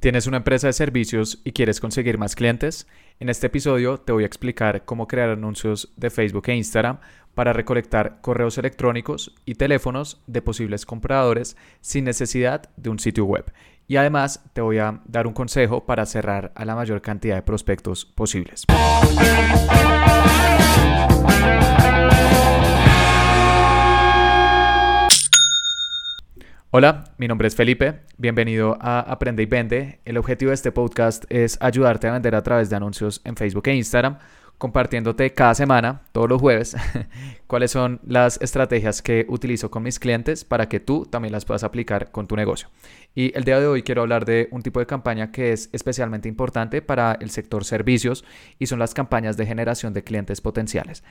¿Tienes 0.00 0.26
una 0.26 0.38
empresa 0.38 0.66
de 0.66 0.72
servicios 0.72 1.42
y 1.44 1.52
quieres 1.52 1.78
conseguir 1.78 2.16
más 2.16 2.34
clientes? 2.34 2.86
En 3.18 3.28
este 3.28 3.48
episodio 3.48 3.98
te 3.98 4.12
voy 4.12 4.22
a 4.22 4.26
explicar 4.26 4.86
cómo 4.86 5.06
crear 5.06 5.28
anuncios 5.28 5.92
de 5.98 6.08
Facebook 6.08 6.44
e 6.46 6.56
Instagram 6.56 7.00
para 7.34 7.52
recolectar 7.52 8.22
correos 8.22 8.56
electrónicos 8.56 9.34
y 9.44 9.56
teléfonos 9.56 10.22
de 10.26 10.40
posibles 10.40 10.86
compradores 10.86 11.54
sin 11.82 12.04
necesidad 12.04 12.70
de 12.78 12.88
un 12.88 12.98
sitio 12.98 13.26
web. 13.26 13.52
Y 13.88 13.96
además 13.96 14.42
te 14.54 14.62
voy 14.62 14.78
a 14.78 15.02
dar 15.04 15.26
un 15.26 15.34
consejo 15.34 15.84
para 15.84 16.06
cerrar 16.06 16.50
a 16.54 16.64
la 16.64 16.74
mayor 16.74 17.02
cantidad 17.02 17.36
de 17.36 17.42
prospectos 17.42 18.06
posibles. 18.06 18.64
Hola, 26.72 27.14
mi 27.18 27.26
nombre 27.26 27.48
es 27.48 27.56
Felipe, 27.56 28.02
bienvenido 28.16 28.78
a 28.80 29.00
Aprende 29.00 29.42
y 29.42 29.46
Vende. 29.46 29.98
El 30.04 30.16
objetivo 30.16 30.50
de 30.50 30.54
este 30.54 30.70
podcast 30.70 31.24
es 31.28 31.58
ayudarte 31.60 32.06
a 32.06 32.12
vender 32.12 32.36
a 32.36 32.44
través 32.44 32.70
de 32.70 32.76
anuncios 32.76 33.20
en 33.24 33.34
Facebook 33.34 33.66
e 33.66 33.74
Instagram, 33.74 34.18
compartiéndote 34.56 35.34
cada 35.34 35.56
semana, 35.56 36.02
todos 36.12 36.28
los 36.28 36.40
jueves, 36.40 36.76
cuáles 37.48 37.72
son 37.72 37.98
las 38.06 38.40
estrategias 38.40 39.02
que 39.02 39.26
utilizo 39.28 39.68
con 39.68 39.82
mis 39.82 39.98
clientes 39.98 40.44
para 40.44 40.68
que 40.68 40.78
tú 40.78 41.06
también 41.06 41.32
las 41.32 41.44
puedas 41.44 41.64
aplicar 41.64 42.12
con 42.12 42.28
tu 42.28 42.36
negocio. 42.36 42.68
Y 43.16 43.36
el 43.36 43.42
día 43.42 43.58
de 43.58 43.66
hoy 43.66 43.82
quiero 43.82 44.02
hablar 44.02 44.24
de 44.24 44.46
un 44.52 44.62
tipo 44.62 44.78
de 44.78 44.86
campaña 44.86 45.32
que 45.32 45.52
es 45.52 45.70
especialmente 45.72 46.28
importante 46.28 46.82
para 46.82 47.18
el 47.20 47.30
sector 47.30 47.64
servicios 47.64 48.24
y 48.60 48.66
son 48.66 48.78
las 48.78 48.94
campañas 48.94 49.36
de 49.36 49.44
generación 49.44 49.92
de 49.92 50.04
clientes 50.04 50.40
potenciales. 50.40 51.02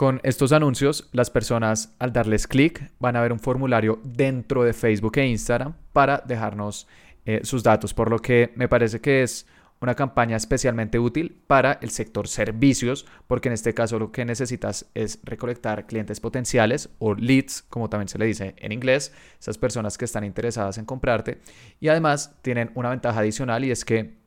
Con 0.00 0.18
estos 0.22 0.52
anuncios, 0.52 1.10
las 1.12 1.28
personas 1.28 1.94
al 1.98 2.10
darles 2.10 2.46
clic 2.46 2.90
van 3.00 3.16
a 3.16 3.20
ver 3.20 3.34
un 3.34 3.38
formulario 3.38 4.00
dentro 4.02 4.64
de 4.64 4.72
Facebook 4.72 5.18
e 5.18 5.26
Instagram 5.26 5.74
para 5.92 6.24
dejarnos 6.26 6.88
eh, 7.26 7.40
sus 7.42 7.62
datos, 7.62 7.92
por 7.92 8.08
lo 8.08 8.18
que 8.18 8.50
me 8.56 8.66
parece 8.66 9.02
que 9.02 9.22
es 9.22 9.46
una 9.78 9.94
campaña 9.94 10.38
especialmente 10.38 10.98
útil 10.98 11.42
para 11.46 11.72
el 11.82 11.90
sector 11.90 12.28
servicios, 12.28 13.04
porque 13.26 13.50
en 13.50 13.52
este 13.52 13.74
caso 13.74 13.98
lo 13.98 14.10
que 14.10 14.24
necesitas 14.24 14.86
es 14.94 15.18
recolectar 15.22 15.86
clientes 15.86 16.18
potenciales 16.18 16.88
o 16.98 17.14
leads, 17.14 17.60
como 17.68 17.90
también 17.90 18.08
se 18.08 18.16
le 18.16 18.24
dice 18.24 18.54
en 18.56 18.72
inglés, 18.72 19.12
esas 19.38 19.58
personas 19.58 19.98
que 19.98 20.06
están 20.06 20.24
interesadas 20.24 20.78
en 20.78 20.86
comprarte. 20.86 21.42
Y 21.78 21.88
además 21.88 22.38
tienen 22.40 22.70
una 22.74 22.88
ventaja 22.88 23.20
adicional 23.20 23.66
y 23.66 23.70
es 23.70 23.84
que 23.84 24.19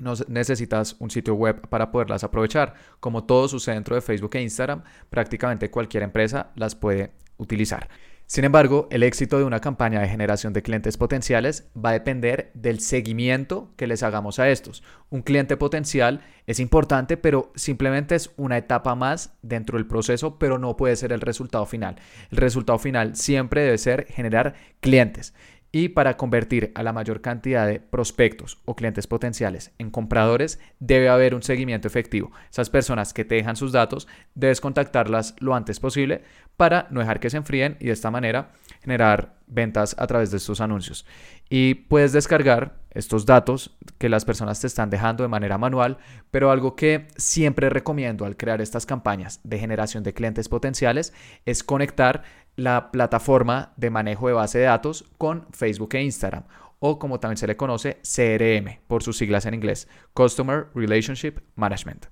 no 0.00 0.14
necesitas 0.28 0.96
un 0.98 1.10
sitio 1.10 1.34
web 1.34 1.68
para 1.68 1.90
poderlas 1.90 2.24
aprovechar. 2.24 2.74
Como 3.00 3.24
todo 3.24 3.48
sucede 3.48 3.74
dentro 3.74 3.94
de 3.94 4.02
Facebook 4.02 4.34
e 4.34 4.42
Instagram, 4.42 4.82
prácticamente 5.10 5.70
cualquier 5.70 6.02
empresa 6.02 6.50
las 6.56 6.74
puede 6.74 7.12
utilizar. 7.36 7.88
Sin 8.30 8.44
embargo, 8.44 8.88
el 8.90 9.04
éxito 9.04 9.38
de 9.38 9.44
una 9.44 9.60
campaña 9.60 10.02
de 10.02 10.08
generación 10.08 10.52
de 10.52 10.62
clientes 10.62 10.98
potenciales 10.98 11.70
va 11.74 11.90
a 11.90 11.92
depender 11.94 12.50
del 12.52 12.78
seguimiento 12.80 13.72
que 13.76 13.86
les 13.86 14.02
hagamos 14.02 14.38
a 14.38 14.50
estos. 14.50 14.82
Un 15.08 15.22
cliente 15.22 15.56
potencial 15.56 16.20
es 16.46 16.60
importante, 16.60 17.16
pero 17.16 17.50
simplemente 17.54 18.16
es 18.16 18.30
una 18.36 18.58
etapa 18.58 18.94
más 18.94 19.32
dentro 19.40 19.78
del 19.78 19.86
proceso, 19.86 20.38
pero 20.38 20.58
no 20.58 20.76
puede 20.76 20.96
ser 20.96 21.12
el 21.12 21.22
resultado 21.22 21.64
final. 21.64 21.96
El 22.30 22.36
resultado 22.36 22.78
final 22.78 23.16
siempre 23.16 23.62
debe 23.62 23.78
ser 23.78 24.04
generar 24.08 24.56
clientes. 24.80 25.32
Y 25.70 25.90
para 25.90 26.16
convertir 26.16 26.72
a 26.74 26.82
la 26.82 26.94
mayor 26.94 27.20
cantidad 27.20 27.66
de 27.66 27.78
prospectos 27.78 28.58
o 28.64 28.74
clientes 28.74 29.06
potenciales 29.06 29.72
en 29.78 29.90
compradores, 29.90 30.58
debe 30.78 31.10
haber 31.10 31.34
un 31.34 31.42
seguimiento 31.42 31.88
efectivo. 31.88 32.32
Esas 32.50 32.70
personas 32.70 33.12
que 33.12 33.26
te 33.26 33.34
dejan 33.34 33.56
sus 33.56 33.72
datos, 33.72 34.08
debes 34.34 34.62
contactarlas 34.62 35.34
lo 35.40 35.54
antes 35.54 35.78
posible 35.78 36.22
para 36.56 36.88
no 36.90 37.00
dejar 37.00 37.20
que 37.20 37.30
se 37.30 37.36
enfríen 37.36 37.76
y 37.80 37.86
de 37.86 37.92
esta 37.92 38.10
manera 38.10 38.52
generar 38.82 39.36
ventas 39.46 39.94
a 39.98 40.06
través 40.06 40.30
de 40.30 40.38
estos 40.38 40.60
anuncios. 40.60 41.04
Y 41.50 41.74
puedes 41.74 42.12
descargar 42.12 42.76
estos 42.90 43.26
datos 43.26 43.76
que 43.98 44.08
las 44.08 44.24
personas 44.24 44.60
te 44.60 44.66
están 44.66 44.90
dejando 44.90 45.22
de 45.22 45.28
manera 45.28 45.58
manual, 45.58 45.98
pero 46.30 46.50
algo 46.50 46.76
que 46.76 47.06
siempre 47.16 47.70
recomiendo 47.70 48.24
al 48.24 48.36
crear 48.36 48.60
estas 48.60 48.86
campañas 48.86 49.40
de 49.44 49.58
generación 49.58 50.02
de 50.02 50.14
clientes 50.14 50.48
potenciales 50.48 51.12
es 51.44 51.62
conectar 51.62 52.22
la 52.58 52.90
plataforma 52.90 53.72
de 53.76 53.88
manejo 53.88 54.26
de 54.26 54.34
base 54.34 54.58
de 54.58 54.64
datos 54.64 55.04
con 55.16 55.46
Facebook 55.52 55.94
e 55.94 56.02
Instagram 56.02 56.42
o 56.80 56.98
como 56.98 57.20
también 57.20 57.36
se 57.36 57.46
le 57.46 57.56
conoce 57.56 57.98
CRM 58.02 58.80
por 58.88 59.04
sus 59.04 59.16
siglas 59.16 59.46
en 59.46 59.54
inglés, 59.54 59.88
Customer 60.12 60.66
Relationship 60.74 61.38
Management. 61.54 62.06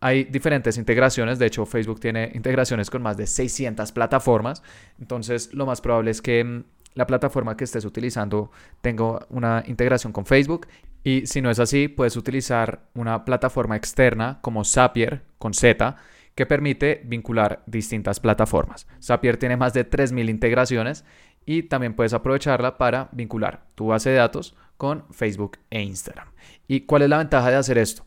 Hay 0.00 0.24
diferentes 0.24 0.76
integraciones, 0.76 1.38
de 1.38 1.46
hecho 1.46 1.64
Facebook 1.64 1.98
tiene 1.98 2.30
integraciones 2.34 2.90
con 2.90 3.02
más 3.02 3.16
de 3.16 3.26
600 3.26 3.90
plataformas, 3.92 4.62
entonces 5.00 5.52
lo 5.54 5.64
más 5.64 5.80
probable 5.80 6.10
es 6.10 6.20
que 6.20 6.44
mm, 6.44 6.64
la 6.92 7.06
plataforma 7.06 7.56
que 7.56 7.64
estés 7.64 7.86
utilizando 7.86 8.50
tenga 8.82 9.26
una 9.30 9.64
integración 9.66 10.12
con 10.12 10.26
Facebook 10.26 10.66
y 11.04 11.26
si 11.26 11.40
no 11.40 11.50
es 11.50 11.58
así, 11.58 11.88
puedes 11.88 12.16
utilizar 12.16 12.82
una 12.94 13.24
plataforma 13.24 13.76
externa 13.76 14.40
como 14.42 14.62
Zapier 14.62 15.22
con 15.38 15.54
Z 15.54 15.96
que 16.36 16.46
permite 16.46 17.02
vincular 17.04 17.64
distintas 17.66 18.20
plataformas. 18.20 18.86
Zapier 19.02 19.38
tiene 19.38 19.56
más 19.56 19.72
de 19.72 19.88
3.000 19.88 20.30
integraciones 20.30 21.04
y 21.44 21.64
también 21.64 21.94
puedes 21.94 22.12
aprovecharla 22.12 22.78
para 22.78 23.08
vincular 23.12 23.66
tu 23.74 23.88
base 23.88 24.10
de 24.10 24.16
datos 24.16 24.54
con 24.76 25.06
Facebook 25.12 25.58
e 25.70 25.80
Instagram. 25.82 26.28
¿Y 26.68 26.82
cuál 26.82 27.02
es 27.02 27.08
la 27.08 27.18
ventaja 27.18 27.50
de 27.50 27.56
hacer 27.56 27.78
esto? 27.78 28.04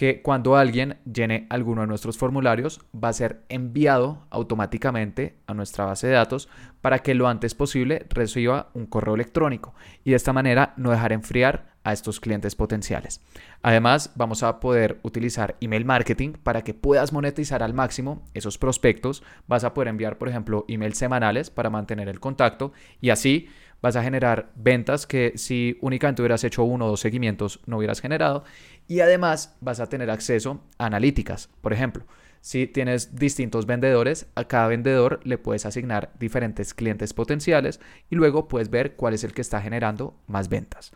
Que 0.00 0.22
cuando 0.22 0.56
alguien 0.56 0.96
llene 1.04 1.46
alguno 1.50 1.82
de 1.82 1.86
nuestros 1.86 2.16
formularios 2.16 2.80
va 2.94 3.08
a 3.08 3.12
ser 3.12 3.42
enviado 3.50 4.24
automáticamente 4.30 5.36
a 5.46 5.52
nuestra 5.52 5.84
base 5.84 6.06
de 6.06 6.14
datos 6.14 6.48
para 6.80 7.00
que 7.00 7.14
lo 7.14 7.28
antes 7.28 7.54
posible 7.54 8.06
reciba 8.08 8.70
un 8.72 8.86
correo 8.86 9.14
electrónico 9.14 9.74
y 10.02 10.08
de 10.08 10.16
esta 10.16 10.32
manera 10.32 10.72
no 10.78 10.90
dejar 10.90 11.12
enfriar 11.12 11.74
a 11.84 11.92
estos 11.92 12.18
clientes 12.18 12.54
potenciales. 12.56 13.20
Además, 13.60 14.12
vamos 14.14 14.42
a 14.42 14.58
poder 14.58 15.00
utilizar 15.02 15.56
email 15.60 15.84
marketing 15.84 16.32
para 16.32 16.62
que 16.62 16.72
puedas 16.72 17.12
monetizar 17.12 17.62
al 17.62 17.74
máximo 17.74 18.24
esos 18.32 18.56
prospectos. 18.56 19.22
Vas 19.48 19.64
a 19.64 19.74
poder 19.74 19.88
enviar, 19.88 20.16
por 20.16 20.30
ejemplo, 20.30 20.64
emails 20.66 20.96
semanales 20.96 21.50
para 21.50 21.68
mantener 21.68 22.08
el 22.08 22.20
contacto 22.20 22.72
y 23.02 23.10
así 23.10 23.50
vas 23.82 23.96
a 23.96 24.02
generar 24.02 24.50
ventas 24.54 25.06
que 25.06 25.32
si 25.36 25.78
únicamente 25.80 26.22
hubieras 26.22 26.44
hecho 26.44 26.64
uno 26.64 26.86
o 26.86 26.88
dos 26.88 27.00
seguimientos 27.00 27.60
no 27.66 27.78
hubieras 27.78 28.00
generado. 28.00 28.44
Y 28.86 29.00
además 29.00 29.56
vas 29.60 29.80
a 29.80 29.88
tener 29.88 30.10
acceso 30.10 30.60
a 30.78 30.86
analíticas. 30.86 31.48
Por 31.60 31.72
ejemplo, 31.72 32.04
si 32.40 32.66
tienes 32.66 33.16
distintos 33.16 33.66
vendedores, 33.66 34.26
a 34.34 34.44
cada 34.44 34.68
vendedor 34.68 35.20
le 35.24 35.36
puedes 35.36 35.66
asignar 35.66 36.10
diferentes 36.18 36.72
clientes 36.72 37.12
potenciales 37.12 37.80
y 38.08 38.16
luego 38.16 38.48
puedes 38.48 38.70
ver 38.70 38.96
cuál 38.96 39.12
es 39.12 39.24
el 39.24 39.34
que 39.34 39.42
está 39.42 39.60
generando 39.60 40.16
más 40.26 40.48
ventas. 40.48 40.92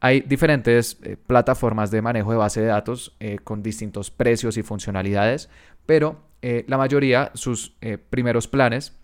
Hay 0.00 0.20
diferentes 0.20 0.98
eh, 1.02 1.16
plataformas 1.16 1.90
de 1.90 2.02
manejo 2.02 2.32
de 2.32 2.36
base 2.36 2.60
de 2.60 2.66
datos 2.66 3.16
eh, 3.20 3.38
con 3.42 3.62
distintos 3.62 4.10
precios 4.10 4.56
y 4.56 4.62
funcionalidades, 4.62 5.48
pero 5.86 6.20
eh, 6.42 6.64
la 6.68 6.78
mayoría, 6.78 7.30
sus 7.34 7.76
primeros 8.10 8.46
planes 8.46 8.97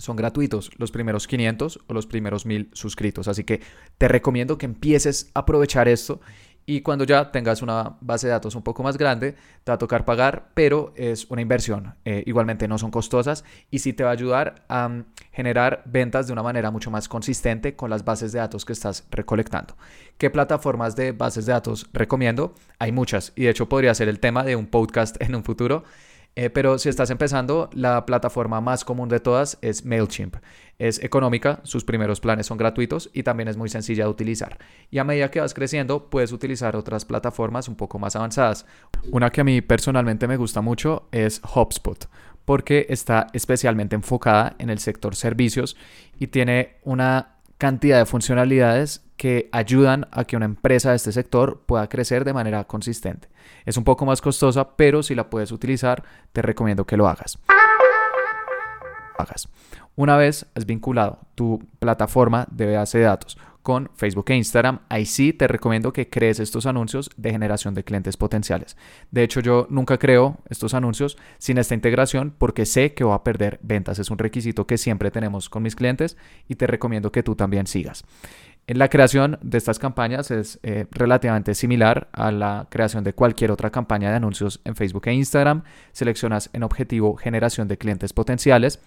son 0.00 0.16
gratuitos, 0.16 0.70
los 0.78 0.90
primeros 0.90 1.26
500 1.26 1.80
o 1.86 1.94
los 1.94 2.06
primeros 2.06 2.46
1000 2.46 2.70
suscritos. 2.72 3.28
Así 3.28 3.44
que 3.44 3.60
te 3.98 4.08
recomiendo 4.08 4.58
que 4.58 4.66
empieces 4.66 5.30
a 5.34 5.40
aprovechar 5.40 5.88
esto 5.88 6.20
y 6.66 6.82
cuando 6.82 7.04
ya 7.04 7.32
tengas 7.32 7.62
una 7.62 7.96
base 8.00 8.28
de 8.28 8.32
datos 8.32 8.54
un 8.54 8.62
poco 8.62 8.82
más 8.84 8.96
grande, 8.96 9.32
te 9.64 9.72
va 9.72 9.74
a 9.74 9.78
tocar 9.78 10.04
pagar, 10.04 10.50
pero 10.54 10.92
es 10.94 11.28
una 11.28 11.42
inversión. 11.42 11.96
Eh, 12.04 12.22
igualmente 12.26 12.68
no 12.68 12.78
son 12.78 12.92
costosas 12.92 13.44
y 13.72 13.80
sí 13.80 13.92
te 13.92 14.04
va 14.04 14.10
a 14.10 14.12
ayudar 14.12 14.64
a 14.68 14.88
mm, 14.88 15.04
generar 15.32 15.82
ventas 15.86 16.28
de 16.28 16.32
una 16.32 16.44
manera 16.44 16.70
mucho 16.70 16.90
más 16.92 17.08
consistente 17.08 17.74
con 17.74 17.90
las 17.90 18.04
bases 18.04 18.30
de 18.30 18.38
datos 18.38 18.64
que 18.64 18.72
estás 18.72 19.04
recolectando. 19.10 19.76
¿Qué 20.16 20.30
plataformas 20.30 20.94
de 20.94 21.10
bases 21.10 21.46
de 21.46 21.54
datos 21.54 21.88
recomiendo? 21.92 22.54
Hay 22.78 22.92
muchas 22.92 23.32
y 23.34 23.44
de 23.44 23.50
hecho 23.50 23.68
podría 23.68 23.92
ser 23.94 24.08
el 24.08 24.20
tema 24.20 24.44
de 24.44 24.54
un 24.54 24.66
podcast 24.66 25.16
en 25.20 25.34
un 25.34 25.42
futuro. 25.42 25.82
Eh, 26.36 26.48
pero 26.48 26.78
si 26.78 26.88
estás 26.88 27.10
empezando, 27.10 27.68
la 27.72 28.06
plataforma 28.06 28.60
más 28.60 28.84
común 28.84 29.08
de 29.08 29.20
todas 29.20 29.58
es 29.62 29.84
MailChimp. 29.84 30.36
Es 30.78 31.02
económica, 31.02 31.60
sus 31.64 31.84
primeros 31.84 32.20
planes 32.20 32.46
son 32.46 32.56
gratuitos 32.56 33.10
y 33.12 33.22
también 33.22 33.48
es 33.48 33.56
muy 33.56 33.68
sencilla 33.68 34.04
de 34.04 34.10
utilizar. 34.10 34.58
Y 34.90 34.98
a 34.98 35.04
medida 35.04 35.30
que 35.30 35.40
vas 35.40 35.52
creciendo, 35.52 36.08
puedes 36.08 36.32
utilizar 36.32 36.76
otras 36.76 37.04
plataformas 37.04 37.68
un 37.68 37.76
poco 37.76 37.98
más 37.98 38.16
avanzadas. 38.16 38.64
Una 39.10 39.30
que 39.30 39.42
a 39.42 39.44
mí 39.44 39.60
personalmente 39.60 40.26
me 40.26 40.36
gusta 40.36 40.60
mucho 40.62 41.08
es 41.12 41.42
HubSpot 41.54 42.08
porque 42.44 42.86
está 42.88 43.28
especialmente 43.32 43.94
enfocada 43.94 44.56
en 44.58 44.70
el 44.70 44.78
sector 44.78 45.14
servicios 45.14 45.76
y 46.18 46.28
tiene 46.28 46.78
una 46.82 47.36
cantidad 47.60 47.98
de 47.98 48.06
funcionalidades 48.06 49.04
que 49.18 49.50
ayudan 49.52 50.08
a 50.12 50.24
que 50.24 50.34
una 50.34 50.46
empresa 50.46 50.90
de 50.90 50.96
este 50.96 51.12
sector 51.12 51.62
pueda 51.66 51.90
crecer 51.90 52.24
de 52.24 52.32
manera 52.32 52.64
consistente. 52.64 53.28
Es 53.66 53.76
un 53.76 53.84
poco 53.84 54.06
más 54.06 54.22
costosa, 54.22 54.76
pero 54.76 55.02
si 55.02 55.14
la 55.14 55.28
puedes 55.28 55.52
utilizar, 55.52 56.02
te 56.32 56.40
recomiendo 56.40 56.86
que 56.86 56.96
lo 56.96 57.06
hagas. 57.06 57.38
Una 59.94 60.16
vez 60.16 60.46
has 60.54 60.64
vinculado 60.64 61.18
tu 61.34 61.62
plataforma 61.78 62.46
de 62.50 62.74
base 62.74 62.96
de 62.96 63.04
datos 63.04 63.36
con 63.62 63.90
Facebook 63.94 64.26
e 64.28 64.36
Instagram, 64.36 64.80
ahí 64.88 65.06
sí 65.06 65.32
te 65.32 65.46
recomiendo 65.48 65.92
que 65.92 66.08
crees 66.08 66.40
estos 66.40 66.66
anuncios 66.66 67.10
de 67.16 67.30
generación 67.30 67.74
de 67.74 67.84
clientes 67.84 68.16
potenciales. 68.16 68.76
De 69.10 69.22
hecho, 69.22 69.40
yo 69.40 69.66
nunca 69.70 69.98
creo 69.98 70.38
estos 70.48 70.74
anuncios 70.74 71.16
sin 71.38 71.58
esta 71.58 71.74
integración 71.74 72.34
porque 72.36 72.66
sé 72.66 72.94
que 72.94 73.04
voy 73.04 73.14
a 73.14 73.24
perder 73.24 73.58
ventas. 73.62 73.98
Es 73.98 74.10
un 74.10 74.18
requisito 74.18 74.66
que 74.66 74.78
siempre 74.78 75.10
tenemos 75.10 75.48
con 75.48 75.62
mis 75.62 75.76
clientes 75.76 76.16
y 76.48 76.54
te 76.54 76.66
recomiendo 76.66 77.12
que 77.12 77.22
tú 77.22 77.36
también 77.36 77.66
sigas. 77.66 78.04
La 78.72 78.88
creación 78.88 79.36
de 79.42 79.58
estas 79.58 79.80
campañas 79.80 80.30
es 80.30 80.60
eh, 80.62 80.86
relativamente 80.92 81.56
similar 81.56 82.08
a 82.12 82.30
la 82.30 82.68
creación 82.70 83.02
de 83.02 83.14
cualquier 83.14 83.50
otra 83.50 83.70
campaña 83.70 84.10
de 84.10 84.16
anuncios 84.16 84.60
en 84.64 84.76
Facebook 84.76 85.08
e 85.08 85.12
Instagram. 85.12 85.64
Seleccionas 85.90 86.50
en 86.52 86.62
objetivo 86.62 87.16
generación 87.16 87.66
de 87.66 87.78
clientes 87.78 88.12
potenciales 88.12 88.78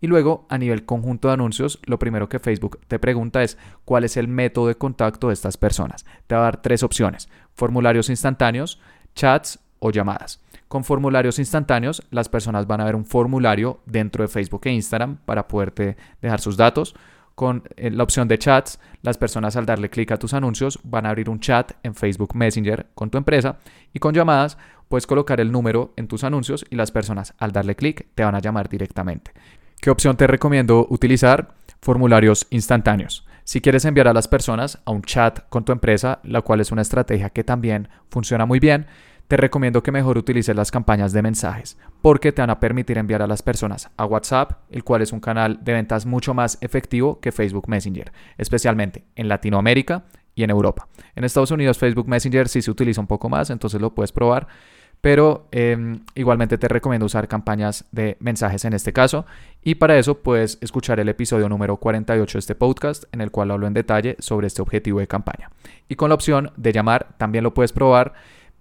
y 0.00 0.06
luego 0.06 0.46
a 0.48 0.58
nivel 0.58 0.84
conjunto 0.84 1.26
de 1.26 1.34
anuncios, 1.34 1.80
lo 1.86 1.98
primero 1.98 2.28
que 2.28 2.38
Facebook 2.38 2.78
te 2.86 3.00
pregunta 3.00 3.42
es 3.42 3.58
cuál 3.84 4.04
es 4.04 4.16
el 4.16 4.28
método 4.28 4.68
de 4.68 4.76
contacto 4.76 5.26
de 5.26 5.34
estas 5.34 5.56
personas. 5.56 6.04
Te 6.28 6.36
va 6.36 6.42
a 6.42 6.44
dar 6.44 6.62
tres 6.62 6.84
opciones, 6.84 7.28
formularios 7.54 8.10
instantáneos, 8.10 8.80
chats 9.16 9.58
o 9.80 9.90
llamadas. 9.90 10.40
Con 10.68 10.84
formularios 10.84 11.40
instantáneos, 11.40 12.02
las 12.10 12.28
personas 12.28 12.68
van 12.68 12.80
a 12.80 12.84
ver 12.84 12.94
un 12.94 13.04
formulario 13.04 13.80
dentro 13.86 14.22
de 14.22 14.28
Facebook 14.28 14.62
e 14.66 14.70
Instagram 14.70 15.16
para 15.24 15.48
poderte 15.48 15.96
dejar 16.20 16.40
sus 16.40 16.56
datos. 16.56 16.94
Con 17.34 17.64
eh, 17.76 17.90
la 17.90 18.02
opción 18.02 18.28
de 18.28 18.38
chats, 18.38 18.78
las 19.02 19.18
personas 19.18 19.56
al 19.56 19.66
darle 19.66 19.90
clic 19.90 20.12
a 20.12 20.18
tus 20.18 20.34
anuncios 20.34 20.78
van 20.84 21.06
a 21.06 21.10
abrir 21.10 21.30
un 21.30 21.40
chat 21.40 21.72
en 21.82 21.94
Facebook 21.94 22.34
Messenger 22.34 22.86
con 22.94 23.10
tu 23.10 23.18
empresa 23.18 23.58
y 23.92 23.98
con 23.98 24.14
llamadas 24.14 24.58
puedes 24.88 25.06
colocar 25.06 25.40
el 25.40 25.50
número 25.50 25.94
en 25.96 26.08
tus 26.08 26.24
anuncios 26.24 26.64
y 26.68 26.76
las 26.76 26.90
personas 26.90 27.34
al 27.38 27.52
darle 27.52 27.76
clic 27.76 28.08
te 28.14 28.24
van 28.24 28.34
a 28.34 28.40
llamar 28.40 28.68
directamente. 28.68 29.32
¿Qué 29.80 29.90
opción 29.90 30.16
te 30.16 30.26
recomiendo 30.26 30.86
utilizar? 30.90 31.54
Formularios 31.80 32.46
instantáneos. 32.50 33.26
Si 33.44 33.60
quieres 33.60 33.84
enviar 33.84 34.06
a 34.06 34.12
las 34.12 34.28
personas 34.28 34.80
a 34.84 34.92
un 34.92 35.02
chat 35.02 35.40
con 35.48 35.64
tu 35.64 35.72
empresa, 35.72 36.20
la 36.22 36.42
cual 36.42 36.60
es 36.60 36.70
una 36.70 36.82
estrategia 36.82 37.30
que 37.30 37.42
también 37.42 37.88
funciona 38.08 38.46
muy 38.46 38.60
bien, 38.60 38.86
te 39.32 39.38
recomiendo 39.38 39.82
que 39.82 39.92
mejor 39.92 40.18
utilices 40.18 40.54
las 40.54 40.70
campañas 40.70 41.14
de 41.14 41.22
mensajes, 41.22 41.78
porque 42.02 42.32
te 42.32 42.42
van 42.42 42.50
a 42.50 42.60
permitir 42.60 42.98
enviar 42.98 43.22
a 43.22 43.26
las 43.26 43.40
personas 43.40 43.88
a 43.96 44.04
WhatsApp, 44.04 44.58
el 44.68 44.84
cual 44.84 45.00
es 45.00 45.10
un 45.10 45.20
canal 45.20 45.58
de 45.64 45.72
ventas 45.72 46.04
mucho 46.04 46.34
más 46.34 46.58
efectivo 46.60 47.18
que 47.18 47.32
Facebook 47.32 47.66
Messenger, 47.66 48.12
especialmente 48.36 49.06
en 49.16 49.28
Latinoamérica 49.28 50.04
y 50.34 50.42
en 50.42 50.50
Europa. 50.50 50.86
En 51.16 51.24
Estados 51.24 51.50
Unidos 51.50 51.78
Facebook 51.78 52.08
Messenger 52.08 52.46
sí 52.46 52.60
se 52.60 52.70
utiliza 52.70 53.00
un 53.00 53.06
poco 53.06 53.30
más, 53.30 53.48
entonces 53.48 53.80
lo 53.80 53.94
puedes 53.94 54.12
probar, 54.12 54.48
pero 55.00 55.48
em, 55.50 56.04
igualmente 56.14 56.58
te 56.58 56.68
recomiendo 56.68 57.06
usar 57.06 57.26
campañas 57.26 57.86
de 57.90 58.18
mensajes 58.20 58.66
en 58.66 58.74
este 58.74 58.92
caso 58.92 59.24
y 59.62 59.76
para 59.76 59.96
eso 59.96 60.18
puedes 60.18 60.58
escuchar 60.60 61.00
el 61.00 61.08
episodio 61.08 61.48
número 61.48 61.78
48 61.78 62.36
de 62.36 62.38
este 62.38 62.54
podcast 62.54 63.04
en 63.12 63.22
el 63.22 63.30
cual 63.30 63.50
hablo 63.50 63.66
en 63.66 63.72
detalle 63.72 64.14
sobre 64.18 64.48
este 64.48 64.60
objetivo 64.60 65.00
de 65.00 65.06
campaña. 65.06 65.50
Y 65.88 65.94
con 65.94 66.10
la 66.10 66.16
opción 66.16 66.52
de 66.58 66.72
llamar 66.72 67.14
también 67.16 67.44
lo 67.44 67.54
puedes 67.54 67.72
probar 67.72 68.12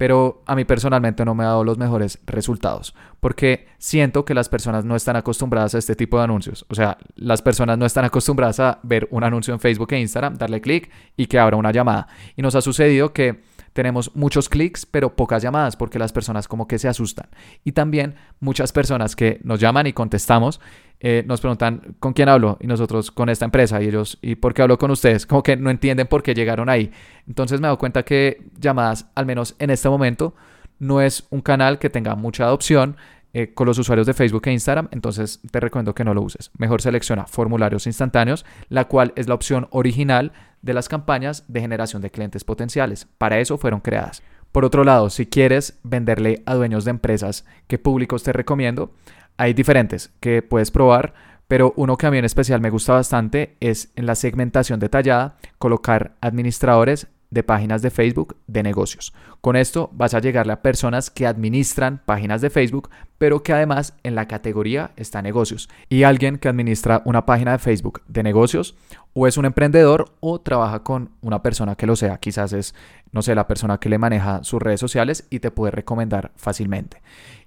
pero 0.01 0.41
a 0.47 0.55
mí 0.55 0.65
personalmente 0.65 1.23
no 1.25 1.35
me 1.35 1.43
ha 1.43 1.49
dado 1.49 1.63
los 1.63 1.77
mejores 1.77 2.17
resultados, 2.25 2.95
porque 3.19 3.67
siento 3.77 4.25
que 4.25 4.33
las 4.33 4.49
personas 4.49 4.83
no 4.83 4.95
están 4.95 5.15
acostumbradas 5.15 5.75
a 5.75 5.77
este 5.77 5.95
tipo 5.95 6.17
de 6.17 6.23
anuncios. 6.23 6.65
O 6.69 6.73
sea, 6.73 6.97
las 7.13 7.43
personas 7.43 7.77
no 7.77 7.85
están 7.85 8.05
acostumbradas 8.05 8.59
a 8.61 8.79
ver 8.81 9.07
un 9.11 9.23
anuncio 9.23 9.53
en 9.53 9.59
Facebook 9.59 9.93
e 9.93 9.99
Instagram, 9.99 10.39
darle 10.39 10.59
clic 10.59 10.89
y 11.15 11.27
que 11.27 11.37
abra 11.37 11.55
una 11.55 11.71
llamada. 11.71 12.07
Y 12.35 12.41
nos 12.41 12.55
ha 12.55 12.61
sucedido 12.61 13.13
que 13.13 13.43
tenemos 13.73 14.15
muchos 14.15 14.49
clics, 14.49 14.85
pero 14.85 15.15
pocas 15.15 15.41
llamadas, 15.41 15.75
porque 15.75 15.99
las 15.99 16.11
personas 16.11 16.47
como 16.47 16.67
que 16.67 16.79
se 16.79 16.87
asustan. 16.87 17.27
Y 17.63 17.71
también 17.71 18.15
muchas 18.39 18.71
personas 18.71 19.15
que 19.15 19.39
nos 19.43 19.59
llaman 19.59 19.87
y 19.87 19.93
contestamos, 19.93 20.59
eh, 20.99 21.23
nos 21.25 21.41
preguntan 21.41 21.95
con 21.99 22.13
quién 22.13 22.29
hablo 22.29 22.57
y 22.59 22.67
nosotros 22.67 23.11
con 23.11 23.29
esta 23.29 23.45
empresa 23.45 23.81
y 23.81 23.87
ellos, 23.87 24.19
¿y 24.21 24.35
por 24.35 24.53
qué 24.53 24.61
hablo 24.61 24.77
con 24.77 24.91
ustedes? 24.91 25.25
Como 25.25 25.41
que 25.41 25.57
no 25.57 25.69
entienden 25.69 26.07
por 26.07 26.21
qué 26.21 26.33
llegaron 26.33 26.69
ahí. 26.69 26.91
Entonces 27.27 27.59
me 27.59 27.67
doy 27.67 27.77
cuenta 27.77 28.03
que 28.03 28.43
llamadas, 28.59 29.07
al 29.15 29.25
menos 29.25 29.55
en 29.59 29.69
este 29.69 29.89
momento, 29.89 30.35
no 30.79 31.01
es 31.01 31.25
un 31.29 31.41
canal 31.41 31.79
que 31.79 31.89
tenga 31.89 32.15
mucha 32.15 32.45
adopción. 32.45 32.97
Eh, 33.33 33.53
con 33.53 33.65
los 33.65 33.77
usuarios 33.77 34.05
de 34.07 34.13
Facebook 34.13 34.41
e 34.47 34.51
Instagram, 34.51 34.89
entonces 34.91 35.39
te 35.49 35.61
recomiendo 35.61 35.95
que 35.95 36.03
no 36.03 36.13
lo 36.13 36.21
uses. 36.21 36.51
Mejor 36.57 36.81
selecciona 36.81 37.27
formularios 37.27 37.87
instantáneos, 37.87 38.45
la 38.67 38.89
cual 38.89 39.13
es 39.15 39.29
la 39.29 39.35
opción 39.35 39.69
original 39.71 40.33
de 40.61 40.73
las 40.73 40.89
campañas 40.89 41.45
de 41.47 41.61
generación 41.61 42.01
de 42.01 42.11
clientes 42.11 42.43
potenciales. 42.43 43.07
Para 43.17 43.39
eso 43.39 43.57
fueron 43.57 43.79
creadas. 43.79 44.21
Por 44.51 44.65
otro 44.65 44.83
lado, 44.83 45.09
si 45.09 45.27
quieres 45.27 45.79
venderle 45.83 46.43
a 46.45 46.55
dueños 46.55 46.83
de 46.83 46.91
empresas, 46.91 47.45
¿qué 47.67 47.79
públicos 47.79 48.23
te 48.23 48.33
recomiendo? 48.33 48.93
Hay 49.37 49.53
diferentes 49.53 50.11
que 50.19 50.41
puedes 50.41 50.71
probar, 50.71 51.13
pero 51.47 51.73
uno 51.77 51.97
que 51.97 52.05
a 52.05 52.11
mí 52.11 52.17
en 52.17 52.25
especial 52.25 52.61
me 52.61 52.69
gusta 52.69 52.93
bastante 52.93 53.55
es 53.59 53.91
en 53.95 54.05
la 54.05 54.15
segmentación 54.15 54.79
detallada 54.79 55.37
colocar 55.57 56.15
administradores 56.21 57.07
de 57.31 57.43
páginas 57.43 57.81
de 57.81 57.89
Facebook 57.89 58.35
de 58.45 58.61
negocios. 58.61 59.13
Con 59.39 59.55
esto 59.55 59.89
vas 59.93 60.13
a 60.13 60.19
llegarle 60.19 60.53
a 60.53 60.61
personas 60.61 61.09
que 61.09 61.25
administran 61.25 62.01
páginas 62.05 62.41
de 62.41 62.51
Facebook, 62.51 62.89
pero 63.17 63.41
que 63.41 63.53
además 63.53 63.95
en 64.03 64.13
la 64.13 64.27
categoría 64.27 64.91
está 64.97 65.21
negocios. 65.21 65.69
Y 65.89 66.03
alguien 66.03 66.37
que 66.37 66.49
administra 66.49 67.01
una 67.05 67.25
página 67.25 67.53
de 67.53 67.59
Facebook 67.59 68.01
de 68.07 68.21
negocios 68.21 68.75
o 69.13 69.27
es 69.27 69.37
un 69.37 69.45
emprendedor 69.45 70.13
o 70.19 70.39
trabaja 70.39 70.83
con 70.83 71.11
una 71.21 71.41
persona 71.41 71.75
que 71.75 71.87
lo 71.87 71.95
sea. 71.95 72.17
Quizás 72.17 72.53
es, 72.53 72.75
no 73.11 73.21
sé, 73.21 73.33
la 73.33 73.47
persona 73.47 73.79
que 73.79 73.89
le 73.89 73.97
maneja 73.97 74.43
sus 74.43 74.61
redes 74.61 74.79
sociales 74.79 75.25
y 75.29 75.39
te 75.39 75.51
puede 75.51 75.71
recomendar 75.71 76.31
fácilmente. 76.35 77.01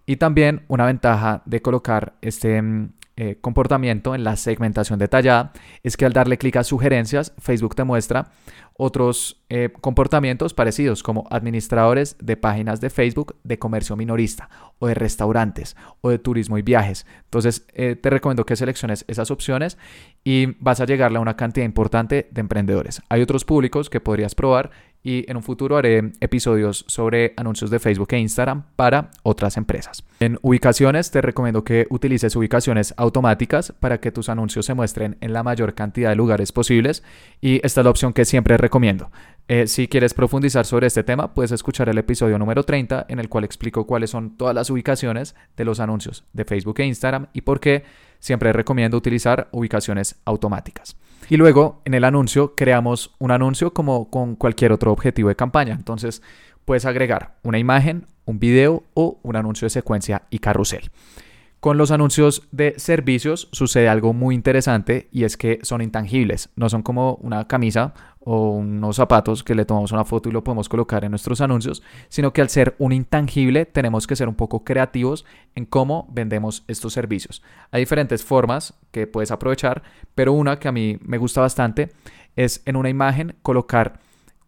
Y 0.06 0.16
también 0.16 0.64
una 0.69 0.86
ventaja 0.86 1.42
de 1.44 1.62
colocar 1.62 2.14
este 2.20 2.60
mm, 2.60 2.92
eh, 3.16 3.38
comportamiento 3.40 4.14
en 4.14 4.25
la 4.25 4.37
segmentación 4.37 4.99
detallada 4.99 5.52
es 5.82 5.96
que 5.96 6.05
al 6.05 6.12
darle 6.12 6.37
clic 6.37 6.56
a 6.56 6.64
sugerencias, 6.64 7.32
Facebook 7.38 7.76
te 7.76 7.84
muestra 7.84 8.32
otros 8.76 9.44
eh, 9.49 9.70
comportamientos 9.81 10.52
parecidos 10.52 11.05
como 11.05 11.28
administradores 11.31 12.16
de 12.20 12.37
páginas 12.37 12.81
de 12.81 12.90
Facebook 12.90 13.37
de 13.44 13.58
comercio 13.58 13.94
minorista 13.94 14.49
o 14.81 14.88
de 14.88 14.94
restaurantes 14.94 15.76
o 16.00 16.11
de 16.11 16.19
turismo 16.19 16.58
y 16.58 16.62
viajes. 16.62 17.06
Entonces 17.25 17.66
eh, 17.75 17.94
te 17.94 18.11
recomiendo 18.11 18.44
que 18.44 18.56
selecciones 18.56 19.05
esas 19.06 19.31
opciones 19.31 19.78
y 20.25 20.46
vas 20.58 20.81
a 20.81 20.87
llegarle 20.87 21.19
a 21.19 21.20
una 21.20 21.37
cantidad 21.37 21.64
importante 21.64 22.28
de 22.32 22.40
emprendedores. 22.40 23.00
Hay 23.08 23.22
otros 23.22 23.44
públicos 23.44 23.90
que 23.90 24.00
podrías 24.00 24.34
probar 24.34 24.70
y 25.04 25.30
en 25.30 25.36
un 25.36 25.42
futuro 25.42 25.76
haré 25.76 26.12
episodios 26.20 26.84
sobre 26.88 27.34
anuncios 27.36 27.70
de 27.70 27.78
Facebook 27.78 28.08
e 28.12 28.18
Instagram 28.18 28.64
para 28.74 29.10
otras 29.22 29.58
empresas. 29.58 30.02
En 30.18 30.38
ubicaciones 30.40 31.10
te 31.10 31.20
recomiendo 31.20 31.62
que 31.62 31.86
utilices 31.90 32.34
ubicaciones 32.34 32.94
automáticas 32.96 33.72
para 33.78 34.00
que 34.00 34.10
tus 34.10 34.30
anuncios 34.30 34.64
se 34.64 34.72
muestren 34.74 35.18
en 35.20 35.34
la 35.34 35.42
mayor 35.42 35.74
cantidad 35.74 36.08
de 36.08 36.16
lugares 36.16 36.50
posibles 36.50 37.04
y 37.42 37.60
esta 37.62 37.82
es 37.82 37.84
la 37.84 37.90
opción 37.90 38.14
que 38.14 38.24
siempre 38.24 38.56
recomiendo. 38.56 39.10
Eh, 39.46 39.66
si 39.66 39.88
quieres 39.88 40.14
profundizar 40.14 40.64
sobre 40.64 40.86
este 40.86 41.04
tema, 41.04 41.34
puedes 41.34 41.52
escuchar 41.52 41.90
el 41.90 41.98
episodio 41.98 42.38
número 42.38 42.62
30 42.62 43.04
en 43.10 43.18
el 43.18 43.28
cual 43.28 43.44
explico 43.44 43.86
cuáles 43.86 44.08
son 44.08 44.38
todas 44.38 44.54
las 44.54 44.70
ubicaciones 44.70 45.34
de 45.54 45.66
los 45.66 45.80
anuncios 45.80 46.24
de 46.32 46.46
Facebook 46.46 46.80
e 46.80 46.86
Instagram 46.86 47.26
y 47.34 47.42
por 47.42 47.60
qué 47.60 47.84
siempre 48.20 48.54
recomiendo 48.54 48.96
utilizar 48.96 49.48
ubicaciones 49.52 50.16
automáticas. 50.24 50.96
Y 51.28 51.36
luego 51.36 51.80
en 51.84 51.94
el 51.94 52.04
anuncio 52.04 52.54
creamos 52.54 53.14
un 53.18 53.30
anuncio 53.30 53.72
como 53.72 54.10
con 54.10 54.36
cualquier 54.36 54.72
otro 54.72 54.92
objetivo 54.92 55.28
de 55.28 55.36
campaña. 55.36 55.74
Entonces 55.74 56.22
puedes 56.64 56.84
agregar 56.84 57.36
una 57.43 57.58
imagen, 57.58 58.06
un 58.24 58.38
video 58.38 58.84
o 58.94 59.19
un 59.22 59.36
anuncio 59.36 59.66
de 59.66 59.70
secuencia 59.70 60.22
y 60.31 60.38
carrusel. 60.38 60.90
Con 61.60 61.78
los 61.78 61.90
anuncios 61.90 62.43
de 62.52 62.74
servicios 62.76 63.48
sucede 63.52 63.88
algo 63.88 64.12
muy 64.12 64.34
interesante 64.34 65.08
y 65.10 65.24
es 65.24 65.38
que 65.38 65.60
son 65.62 65.81
intangibles, 65.81 66.50
no 66.56 66.69
son 66.69 66.82
como 66.82 67.14
una 67.22 67.48
camisa 67.48 67.94
o 68.24 68.50
unos 68.50 68.96
zapatos 68.96 69.44
que 69.44 69.54
le 69.54 69.64
tomamos 69.64 69.93
una 69.93 70.04
foto 70.04 70.28
y 70.28 70.32
lo 70.32 70.43
podemos 70.43 70.69
colocar 70.69 71.04
en 71.04 71.10
nuestros 71.10 71.40
anuncios, 71.40 71.82
sino 72.08 72.32
que 72.32 72.40
al 72.40 72.48
ser 72.48 72.74
un 72.78 72.93
intangible 72.93 73.66
tenemos 73.66 74.06
que 74.06 74.16
ser 74.16 74.28
un 74.28 74.34
poco 74.34 74.64
creativos 74.64 75.24
en 75.54 75.66
cómo 75.66 76.08
vendemos 76.10 76.64
estos 76.66 76.94
servicios. 76.94 77.43
Hay 77.70 77.82
diferentes 77.82 78.24
formas 78.24 78.74
que 78.90 79.06
puedes 79.06 79.31
aprovechar, 79.31 79.82
pero 80.14 80.32
una 80.32 80.58
que 80.58 80.69
a 80.69 80.72
mí 80.72 80.98
me 81.02 81.19
gusta 81.19 81.43
bastante 81.43 81.93
es 82.34 82.62
en 82.64 82.76
una 82.76 82.88
imagen 82.88 83.36
colocar 83.43 84.00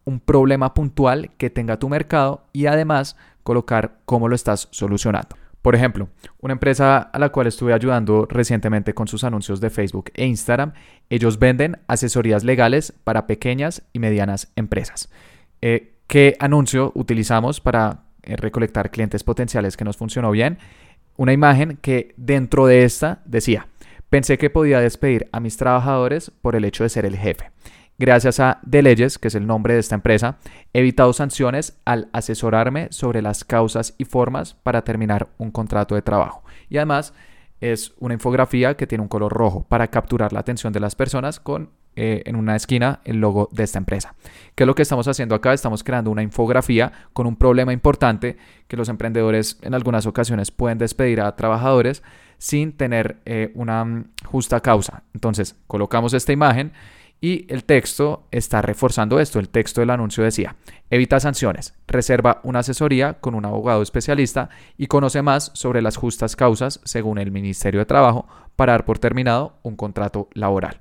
un 0.05 0.19
problema 0.19 0.73
puntual 0.73 1.31
que 1.37 1.49
tenga 1.49 1.77
tu 1.77 1.89
mercado 1.89 2.45
y 2.53 2.65
además 2.65 3.15
colocar 3.43 3.99
cómo 4.05 4.27
lo 4.27 4.35
estás 4.35 4.69
solucionando. 4.71 5.35
Por 5.61 5.75
ejemplo, 5.75 6.09
una 6.39 6.53
empresa 6.53 6.97
a 6.97 7.19
la 7.19 7.29
cual 7.29 7.47
estuve 7.47 7.73
ayudando 7.73 8.25
recientemente 8.29 8.93
con 8.93 9.07
sus 9.07 9.23
anuncios 9.23 9.59
de 9.59 9.69
Facebook 9.69 10.11
e 10.13 10.25
Instagram, 10.25 10.73
ellos 11.09 11.39
venden 11.39 11.79
asesorías 11.87 12.43
legales 12.43 12.93
para 13.03 13.27
pequeñas 13.27 13.83
y 13.91 13.99
medianas 13.99 14.51
empresas. 14.55 15.09
Eh, 15.61 15.93
¿Qué 16.07 16.37
anuncio 16.39 16.91
utilizamos 16.95 17.59
para 17.59 18.03
eh, 18.23 18.37
recolectar 18.37 18.91
clientes 18.91 19.23
potenciales 19.23 19.75
que 19.75 19.83
nos 19.83 19.97
funcionó 19.97 20.31
bien? 20.31 20.57
Una 21.17 21.33
imagen 21.33 21.77
que 21.81 22.13
dentro 22.15 22.65
de 22.67 22.85
esta 22.85 23.21
decía, 23.25 23.67
pensé 24.09 24.37
que 24.37 24.49
podía 24.49 24.79
despedir 24.79 25.27
a 25.31 25.39
mis 25.39 25.57
trabajadores 25.57 26.31
por 26.41 26.55
el 26.55 26.63
hecho 26.63 26.83
de 26.83 26.89
ser 26.89 27.05
el 27.05 27.17
jefe. 27.17 27.51
Gracias 27.99 28.39
a 28.39 28.59
De 28.61 28.83
Leyes, 28.83 29.17
que 29.17 29.29
es 29.29 29.35
el 29.35 29.47
nombre 29.47 29.73
de 29.73 29.79
esta 29.79 29.95
empresa, 29.95 30.37
he 30.71 30.79
evitado 30.79 31.13
sanciones 31.13 31.79
al 31.83 32.09
asesorarme 32.13 32.89
sobre 32.91 33.23
las 33.23 33.43
causas 33.43 33.95
y 33.97 34.05
formas 34.05 34.53
para 34.53 34.83
terminar 34.83 35.29
un 35.39 35.49
contrato 35.49 35.95
de 35.95 36.03
trabajo. 36.03 36.43
Y 36.69 36.77
además 36.77 37.13
es 37.59 37.95
una 37.99 38.13
infografía 38.13 38.77
que 38.77 38.85
tiene 38.85 39.01
un 39.01 39.07
color 39.07 39.33
rojo 39.33 39.65
para 39.67 39.87
capturar 39.87 40.31
la 40.31 40.41
atención 40.41 40.73
de 40.73 40.79
las 40.79 40.95
personas 40.95 41.39
con 41.39 41.71
eh, 41.95 42.21
en 42.27 42.35
una 42.35 42.55
esquina 42.55 42.99
el 43.05 43.19
logo 43.19 43.49
de 43.51 43.63
esta 43.63 43.79
empresa. 43.79 44.13
¿Qué 44.53 44.65
es 44.65 44.67
lo 44.67 44.75
que 44.75 44.83
estamos 44.83 45.07
haciendo 45.07 45.33
acá? 45.33 45.53
Estamos 45.53 45.83
creando 45.83 46.11
una 46.11 46.21
infografía 46.21 46.91
con 47.13 47.25
un 47.25 47.35
problema 47.35 47.73
importante 47.73 48.37
que 48.67 48.77
los 48.77 48.89
emprendedores 48.89 49.57
en 49.63 49.73
algunas 49.73 50.05
ocasiones 50.05 50.51
pueden 50.51 50.77
despedir 50.77 51.19
a 51.21 51.35
trabajadores 51.35 52.03
sin 52.37 52.73
tener 52.73 53.17
eh, 53.25 53.51
una 53.55 53.83
mm, 53.83 54.11
justa 54.25 54.59
causa. 54.59 55.01
Entonces 55.15 55.55
colocamos 55.65 56.13
esta 56.13 56.31
imagen 56.31 56.71
Y 57.19 57.51
el 57.51 57.63
texto 57.63 58.27
está 58.31 58.61
reforzando 58.61 59.19
esto. 59.19 59.39
El 59.39 59.49
texto 59.49 59.81
del 59.81 59.89
anuncio 59.89 60.23
decía, 60.23 60.55
evita 60.89 61.19
sanciones, 61.19 61.73
reserva 61.87 62.41
una 62.43 62.59
asesoría 62.59 63.13
con 63.15 63.33
un 63.33 63.45
abogado 63.45 63.81
especialista 63.81 64.49
y 64.77 64.87
conoce 64.87 65.21
más 65.21 65.51
sobre 65.55 65.81
las 65.81 65.97
justas 65.97 66.35
causas 66.35 66.79
según 66.83 67.17
el 67.17 67.31
Ministerio 67.31 67.79
de 67.79 67.85
Trabajo 67.85 68.27
para 68.55 68.73
dar 68.73 68.85
por 68.85 68.99
terminado 68.99 69.57
un 69.63 69.75
contrato 69.75 70.29
laboral. 70.33 70.79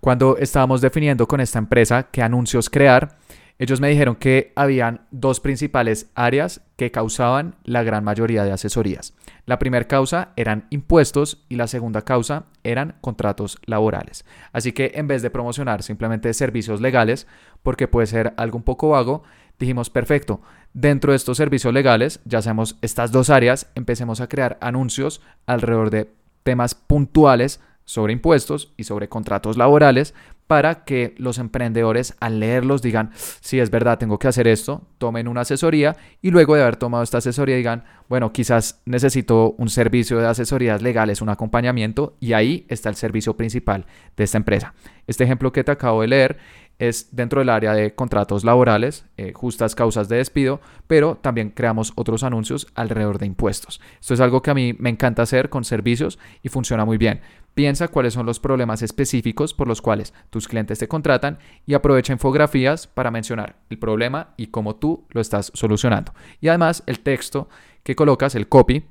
Cuando 0.00 0.36
estábamos 0.38 0.80
definiendo 0.80 1.26
con 1.26 1.40
esta 1.40 1.58
empresa 1.58 2.08
qué 2.10 2.22
anuncios 2.22 2.70
crear, 2.70 3.16
ellos 3.58 3.80
me 3.80 3.88
dijeron 3.88 4.16
que 4.16 4.52
habían 4.56 5.02
dos 5.12 5.38
principales 5.38 6.10
áreas 6.14 6.60
que 6.76 6.90
causaban 6.90 7.54
la 7.62 7.84
gran 7.84 8.02
mayoría 8.02 8.42
de 8.44 8.50
asesorías. 8.50 9.14
La 9.46 9.60
primera 9.60 9.86
causa 9.86 10.32
eran 10.36 10.66
impuestos 10.70 11.44
y 11.48 11.54
la 11.54 11.68
segunda 11.68 12.02
causa 12.02 12.46
eran 12.64 12.96
contratos 13.00 13.58
laborales. 13.66 14.24
Así 14.52 14.72
que 14.72 14.92
en 14.96 15.06
vez 15.06 15.22
de 15.22 15.30
promocionar 15.30 15.82
simplemente 15.82 16.34
servicios 16.34 16.80
legales, 16.80 17.28
porque 17.62 17.86
puede 17.86 18.08
ser 18.08 18.34
algo 18.36 18.58
un 18.58 18.64
poco 18.64 18.88
vago, 18.88 19.22
dijimos, 19.58 19.88
perfecto, 19.88 20.40
dentro 20.72 21.12
de 21.12 21.16
estos 21.16 21.36
servicios 21.36 21.72
legales, 21.72 22.20
ya 22.24 22.42
sabemos 22.42 22.76
estas 22.82 23.12
dos 23.12 23.30
áreas, 23.30 23.70
empecemos 23.76 24.20
a 24.20 24.28
crear 24.28 24.58
anuncios 24.60 25.20
alrededor 25.46 25.90
de 25.90 26.10
temas 26.42 26.74
puntuales 26.74 27.60
sobre 27.84 28.12
impuestos 28.12 28.72
y 28.76 28.84
sobre 28.84 29.08
contratos 29.08 29.56
laborales 29.56 30.14
para 30.46 30.84
que 30.84 31.14
los 31.18 31.38
emprendedores 31.38 32.14
al 32.20 32.40
leerlos 32.40 32.82
digan, 32.82 33.10
si 33.14 33.60
es 33.60 33.70
verdad, 33.70 33.98
tengo 33.98 34.18
que 34.18 34.28
hacer 34.28 34.46
esto, 34.46 34.82
tomen 34.98 35.28
una 35.28 35.42
asesoría 35.42 35.96
y 36.20 36.30
luego 36.30 36.54
de 36.54 36.62
haber 36.62 36.76
tomado 36.76 37.02
esta 37.02 37.18
asesoría 37.18 37.56
digan, 37.56 37.84
bueno, 38.08 38.32
quizás 38.32 38.82
necesito 38.84 39.54
un 39.58 39.70
servicio 39.70 40.18
de 40.18 40.26
asesorías 40.26 40.82
legales, 40.82 41.22
un 41.22 41.30
acompañamiento 41.30 42.16
y 42.20 42.34
ahí 42.34 42.66
está 42.68 42.88
el 42.88 42.96
servicio 42.96 43.36
principal 43.36 43.86
de 44.16 44.24
esta 44.24 44.38
empresa. 44.38 44.74
Este 45.06 45.24
ejemplo 45.24 45.52
que 45.52 45.64
te 45.64 45.72
acabo 45.72 46.02
de 46.02 46.08
leer 46.08 46.38
es 46.78 47.14
dentro 47.14 47.40
del 47.40 47.50
área 47.50 47.72
de 47.72 47.94
contratos 47.94 48.44
laborales, 48.44 49.06
eh, 49.16 49.32
justas 49.32 49.74
causas 49.74 50.08
de 50.08 50.16
despido, 50.16 50.60
pero 50.86 51.16
también 51.16 51.50
creamos 51.50 51.92
otros 51.94 52.24
anuncios 52.24 52.66
alrededor 52.74 53.18
de 53.18 53.26
impuestos. 53.26 53.80
Esto 54.00 54.14
es 54.14 54.20
algo 54.20 54.42
que 54.42 54.50
a 54.50 54.54
mí 54.54 54.74
me 54.78 54.90
encanta 54.90 55.22
hacer 55.22 55.50
con 55.50 55.64
servicios 55.64 56.18
y 56.42 56.48
funciona 56.48 56.84
muy 56.84 56.98
bien. 56.98 57.20
Piensa 57.54 57.88
cuáles 57.88 58.14
son 58.14 58.26
los 58.26 58.40
problemas 58.40 58.82
específicos 58.82 59.54
por 59.54 59.68
los 59.68 59.80
cuales 59.80 60.12
tus 60.30 60.48
clientes 60.48 60.78
te 60.78 60.88
contratan 60.88 61.38
y 61.66 61.74
aprovecha 61.74 62.12
infografías 62.12 62.86
para 62.86 63.10
mencionar 63.10 63.56
el 63.70 63.78
problema 63.78 64.34
y 64.36 64.48
cómo 64.48 64.76
tú 64.76 65.06
lo 65.10 65.20
estás 65.20 65.52
solucionando. 65.54 66.12
Y 66.40 66.48
además 66.48 66.82
el 66.86 67.00
texto 67.00 67.48
que 67.84 67.94
colocas, 67.94 68.34
el 68.34 68.48
copy, 68.48 68.84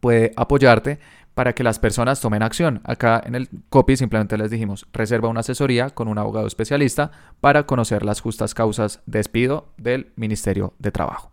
puede 0.00 0.32
apoyarte 0.36 0.98
para 1.34 1.54
que 1.54 1.64
las 1.64 1.78
personas 1.78 2.20
tomen 2.20 2.42
acción. 2.42 2.82
Acá 2.84 3.22
en 3.24 3.34
el 3.34 3.48
copy 3.70 3.96
simplemente 3.96 4.36
les 4.36 4.50
dijimos, 4.50 4.86
reserva 4.92 5.28
una 5.28 5.40
asesoría 5.40 5.90
con 5.90 6.08
un 6.08 6.18
abogado 6.18 6.46
especialista 6.46 7.12
para 7.40 7.64
conocer 7.64 8.04
las 8.04 8.20
justas 8.20 8.52
causas 8.52 9.00
de 9.06 9.20
despido 9.20 9.72
del 9.78 10.12
Ministerio 10.16 10.74
de 10.78 10.92
Trabajo. 10.92 11.32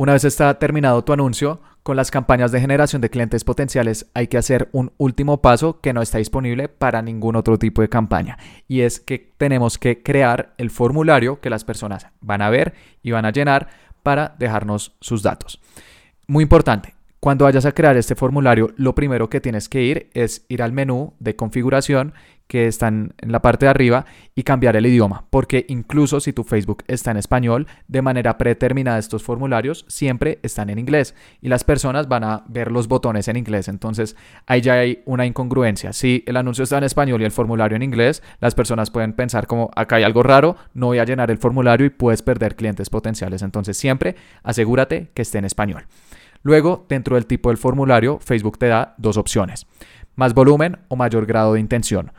Una 0.00 0.12
vez 0.12 0.22
está 0.22 0.56
terminado 0.60 1.02
tu 1.02 1.12
anuncio, 1.12 1.60
con 1.82 1.96
las 1.96 2.12
campañas 2.12 2.52
de 2.52 2.60
generación 2.60 3.02
de 3.02 3.10
clientes 3.10 3.42
potenciales 3.42 4.06
hay 4.14 4.28
que 4.28 4.38
hacer 4.38 4.68
un 4.70 4.92
último 4.96 5.42
paso 5.42 5.80
que 5.80 5.92
no 5.92 6.02
está 6.02 6.18
disponible 6.18 6.68
para 6.68 7.02
ningún 7.02 7.34
otro 7.34 7.58
tipo 7.58 7.82
de 7.82 7.88
campaña 7.88 8.38
y 8.68 8.82
es 8.82 9.00
que 9.00 9.32
tenemos 9.36 9.76
que 9.76 10.04
crear 10.04 10.54
el 10.56 10.70
formulario 10.70 11.40
que 11.40 11.50
las 11.50 11.64
personas 11.64 12.06
van 12.20 12.42
a 12.42 12.50
ver 12.50 12.74
y 13.02 13.10
van 13.10 13.24
a 13.24 13.32
llenar 13.32 13.70
para 14.04 14.36
dejarnos 14.38 14.94
sus 15.00 15.24
datos. 15.24 15.60
Muy 16.28 16.44
importante, 16.44 16.94
cuando 17.20 17.46
vayas 17.46 17.66
a 17.66 17.72
crear 17.72 17.96
este 17.96 18.14
formulario, 18.14 18.72
lo 18.76 18.94
primero 18.94 19.28
que 19.28 19.40
tienes 19.40 19.68
que 19.68 19.82
ir 19.82 20.10
es 20.14 20.44
ir 20.48 20.62
al 20.62 20.72
menú 20.72 21.14
de 21.18 21.34
configuración 21.34 22.14
que 22.46 22.66
está 22.66 22.88
en 22.88 23.12
la 23.20 23.42
parte 23.42 23.66
de 23.66 23.70
arriba 23.70 24.06
y 24.34 24.42
cambiar 24.42 24.74
el 24.74 24.86
idioma, 24.86 25.26
porque 25.28 25.66
incluso 25.68 26.18
si 26.18 26.32
tu 26.32 26.44
Facebook 26.44 26.82
está 26.86 27.10
en 27.10 27.18
español, 27.18 27.66
de 27.88 28.00
manera 28.02 28.38
predeterminada 28.38 28.98
estos 28.98 29.22
formularios 29.22 29.84
siempre 29.88 30.38
están 30.42 30.70
en 30.70 30.78
inglés 30.78 31.14
y 31.42 31.48
las 31.48 31.64
personas 31.64 32.08
van 32.08 32.24
a 32.24 32.44
ver 32.48 32.72
los 32.72 32.88
botones 32.88 33.28
en 33.28 33.36
inglés, 33.36 33.68
entonces 33.68 34.16
ahí 34.46 34.62
ya 34.62 34.74
hay 34.74 35.02
una 35.04 35.26
incongruencia. 35.26 35.92
Si 35.92 36.24
el 36.26 36.38
anuncio 36.38 36.64
está 36.64 36.78
en 36.78 36.84
español 36.84 37.20
y 37.20 37.26
el 37.26 37.32
formulario 37.32 37.76
en 37.76 37.82
inglés, 37.82 38.22
las 38.40 38.54
personas 38.54 38.90
pueden 38.90 39.12
pensar 39.12 39.46
como 39.46 39.70
acá 39.76 39.96
hay 39.96 40.04
algo 40.04 40.22
raro, 40.22 40.56
no 40.72 40.86
voy 40.86 41.00
a 41.00 41.04
llenar 41.04 41.30
el 41.30 41.38
formulario 41.38 41.84
y 41.84 41.90
puedes 41.90 42.22
perder 42.22 42.56
clientes 42.56 42.88
potenciales, 42.88 43.42
entonces 43.42 43.76
siempre 43.76 44.16
asegúrate 44.42 45.10
que 45.12 45.22
esté 45.22 45.36
en 45.36 45.44
español. 45.44 45.84
Luego, 46.42 46.86
dentro 46.88 47.16
del 47.16 47.26
tipo 47.26 47.48
del 47.48 47.58
formulario, 47.58 48.18
Facebook 48.20 48.58
te 48.58 48.68
da 48.68 48.94
dos 48.98 49.16
opciones, 49.16 49.66
más 50.16 50.34
volumen 50.34 50.78
o 50.88 50.96
mayor 50.96 51.26
grado 51.26 51.54
de 51.54 51.60
intención. 51.60 52.12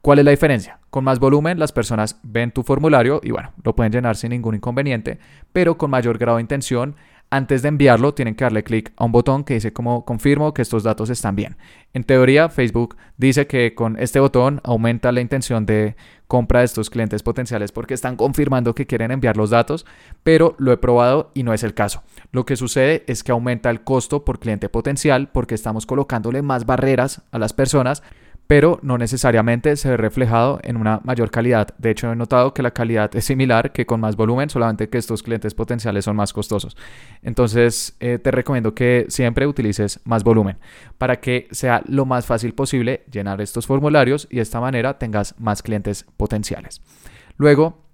¿Cuál 0.00 0.18
es 0.18 0.24
la 0.24 0.32
diferencia? 0.32 0.80
Con 0.90 1.02
más 1.02 1.18
volumen 1.18 1.58
las 1.58 1.72
personas 1.72 2.20
ven 2.22 2.50
tu 2.50 2.62
formulario 2.62 3.20
y 3.22 3.30
bueno, 3.30 3.52
lo 3.64 3.74
pueden 3.74 3.92
llenar 3.92 4.16
sin 4.16 4.30
ningún 4.30 4.54
inconveniente, 4.54 5.18
pero 5.52 5.78
con 5.78 5.90
mayor 5.90 6.18
grado 6.18 6.36
de 6.36 6.42
intención 6.42 6.94
antes 7.30 7.62
de 7.62 7.68
enviarlo 7.68 8.14
tienen 8.14 8.34
que 8.34 8.44
darle 8.44 8.62
clic 8.62 8.92
a 8.96 9.04
un 9.04 9.12
botón 9.12 9.44
que 9.44 9.54
dice 9.54 9.72
como 9.72 10.04
confirmo 10.04 10.54
que 10.54 10.62
estos 10.62 10.82
datos 10.82 11.10
están 11.10 11.34
bien. 11.34 11.56
En 11.92 12.04
teoría, 12.04 12.48
Facebook 12.48 12.96
dice 13.16 13.46
que 13.46 13.74
con 13.74 13.98
este 13.98 14.20
botón 14.20 14.60
aumenta 14.64 15.12
la 15.12 15.20
intención 15.20 15.66
de 15.66 15.96
compra 16.26 16.60
de 16.60 16.66
estos 16.66 16.90
clientes 16.90 17.22
potenciales 17.22 17.72
porque 17.72 17.94
están 17.94 18.16
confirmando 18.16 18.74
que 18.74 18.86
quieren 18.86 19.10
enviar 19.10 19.36
los 19.36 19.50
datos, 19.50 19.84
pero 20.22 20.54
lo 20.58 20.72
he 20.72 20.76
probado 20.76 21.30
y 21.34 21.42
no 21.42 21.52
es 21.52 21.62
el 21.62 21.74
caso. 21.74 22.02
Lo 22.32 22.46
que 22.46 22.56
sucede 22.56 23.04
es 23.06 23.22
que 23.22 23.32
aumenta 23.32 23.70
el 23.70 23.82
costo 23.82 24.24
por 24.24 24.38
cliente 24.38 24.68
potencial 24.68 25.28
porque 25.28 25.54
estamos 25.54 25.86
colocándole 25.86 26.42
más 26.42 26.66
barreras 26.66 27.22
a 27.32 27.38
las 27.38 27.52
personas 27.52 28.02
pero 28.46 28.78
no 28.82 28.98
necesariamente 28.98 29.76
se 29.76 29.90
ve 29.90 29.96
reflejado 29.96 30.60
en 30.62 30.76
una 30.76 31.00
mayor 31.04 31.30
calidad. 31.30 31.68
De 31.78 31.90
hecho, 31.90 32.12
he 32.12 32.16
notado 32.16 32.52
que 32.52 32.62
la 32.62 32.72
calidad 32.72 33.14
es 33.16 33.24
similar 33.24 33.72
que 33.72 33.86
con 33.86 34.00
más 34.00 34.16
volumen, 34.16 34.50
solamente 34.50 34.88
que 34.88 34.98
estos 34.98 35.22
clientes 35.22 35.54
potenciales 35.54 36.04
son 36.04 36.16
más 36.16 36.32
costosos. 36.32 36.76
Entonces, 37.22 37.96
eh, 38.00 38.18
te 38.18 38.30
recomiendo 38.30 38.74
que 38.74 39.06
siempre 39.08 39.46
utilices 39.46 40.00
más 40.04 40.24
volumen 40.24 40.58
para 40.98 41.20
que 41.20 41.48
sea 41.50 41.82
lo 41.86 42.04
más 42.04 42.26
fácil 42.26 42.54
posible 42.54 43.04
llenar 43.10 43.40
estos 43.40 43.66
formularios 43.66 44.28
y 44.30 44.36
de 44.36 44.42
esta 44.42 44.60
manera 44.60 44.98
tengas 44.98 45.34
más 45.38 45.62
clientes 45.62 46.04
potenciales. 46.16 46.82
Luego, 47.36 47.84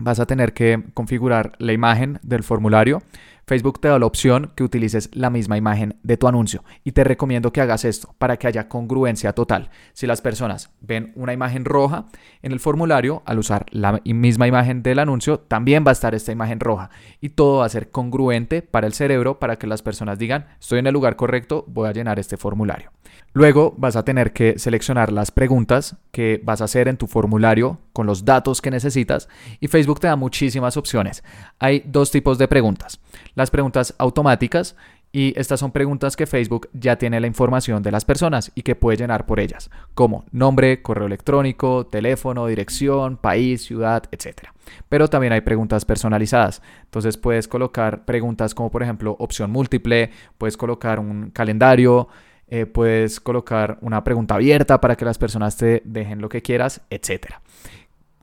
vas 0.00 0.18
a 0.18 0.26
tener 0.26 0.52
que 0.52 0.82
configurar 0.94 1.52
la 1.58 1.72
imagen 1.72 2.18
del 2.22 2.42
formulario. 2.42 3.02
Facebook 3.50 3.80
te 3.80 3.88
da 3.88 3.98
la 3.98 4.06
opción 4.06 4.52
que 4.54 4.62
utilices 4.62 5.10
la 5.12 5.28
misma 5.28 5.56
imagen 5.56 5.96
de 6.04 6.16
tu 6.16 6.28
anuncio 6.28 6.62
y 6.84 6.92
te 6.92 7.02
recomiendo 7.02 7.52
que 7.52 7.60
hagas 7.60 7.84
esto 7.84 8.14
para 8.16 8.36
que 8.36 8.46
haya 8.46 8.68
congruencia 8.68 9.32
total. 9.32 9.70
Si 9.92 10.06
las 10.06 10.20
personas 10.20 10.70
ven 10.80 11.10
una 11.16 11.32
imagen 11.32 11.64
roja 11.64 12.04
en 12.42 12.52
el 12.52 12.60
formulario, 12.60 13.24
al 13.26 13.40
usar 13.40 13.66
la 13.72 14.00
misma 14.04 14.46
imagen 14.46 14.84
del 14.84 15.00
anuncio, 15.00 15.40
también 15.40 15.84
va 15.84 15.90
a 15.90 15.98
estar 15.98 16.14
esta 16.14 16.30
imagen 16.30 16.60
roja 16.60 16.90
y 17.20 17.30
todo 17.30 17.58
va 17.58 17.64
a 17.64 17.70
ser 17.70 17.90
congruente 17.90 18.62
para 18.62 18.86
el 18.86 18.92
cerebro 18.92 19.40
para 19.40 19.56
que 19.56 19.66
las 19.66 19.82
personas 19.82 20.16
digan, 20.16 20.46
estoy 20.60 20.78
en 20.78 20.86
el 20.86 20.94
lugar 20.94 21.16
correcto, 21.16 21.64
voy 21.66 21.88
a 21.88 21.92
llenar 21.92 22.20
este 22.20 22.36
formulario. 22.36 22.92
Luego 23.32 23.74
vas 23.76 23.94
a 23.94 24.04
tener 24.04 24.32
que 24.32 24.58
seleccionar 24.58 25.12
las 25.12 25.30
preguntas 25.30 25.96
que 26.10 26.40
vas 26.42 26.60
a 26.60 26.64
hacer 26.64 26.88
en 26.88 26.96
tu 26.96 27.06
formulario 27.06 27.78
con 27.92 28.06
los 28.06 28.24
datos 28.24 28.60
que 28.60 28.72
necesitas 28.72 29.28
y 29.60 29.68
Facebook 29.68 30.00
te 30.00 30.08
da 30.08 30.16
muchísimas 30.16 30.76
opciones. 30.76 31.22
Hay 31.60 31.84
dos 31.86 32.10
tipos 32.10 32.38
de 32.38 32.48
preguntas. 32.48 32.98
Las 33.36 33.52
preguntas 33.52 33.94
automáticas 33.98 34.74
y 35.12 35.32
estas 35.38 35.60
son 35.60 35.70
preguntas 35.70 36.16
que 36.16 36.26
Facebook 36.26 36.68
ya 36.72 36.96
tiene 36.96 37.20
la 37.20 37.26
información 37.28 37.82
de 37.82 37.92
las 37.92 38.04
personas 38.04 38.50
y 38.54 38.62
que 38.62 38.76
puede 38.76 38.98
llenar 38.98 39.26
por 39.26 39.40
ellas, 39.40 39.70
como 39.94 40.24
nombre, 40.30 40.82
correo 40.82 41.06
electrónico, 41.06 41.86
teléfono, 41.86 42.46
dirección, 42.46 43.16
país, 43.16 43.64
ciudad, 43.64 44.04
etc. 44.12 44.48
Pero 44.88 45.08
también 45.08 45.32
hay 45.32 45.40
preguntas 45.40 45.84
personalizadas. 45.84 46.62
Entonces 46.84 47.16
puedes 47.16 47.48
colocar 47.48 48.04
preguntas 48.04 48.54
como 48.54 48.70
por 48.70 48.82
ejemplo 48.82 49.16
opción 49.18 49.50
múltiple, 49.50 50.10
puedes 50.38 50.56
colocar 50.56 51.00
un 51.00 51.30
calendario, 51.30 52.08
eh, 52.50 52.66
puedes 52.66 53.20
colocar 53.20 53.78
una 53.80 54.04
pregunta 54.04 54.34
abierta 54.34 54.80
para 54.80 54.96
que 54.96 55.04
las 55.04 55.18
personas 55.18 55.56
te 55.56 55.82
dejen 55.84 56.20
lo 56.20 56.28
que 56.28 56.42
quieras, 56.42 56.82
etc. 56.90 57.34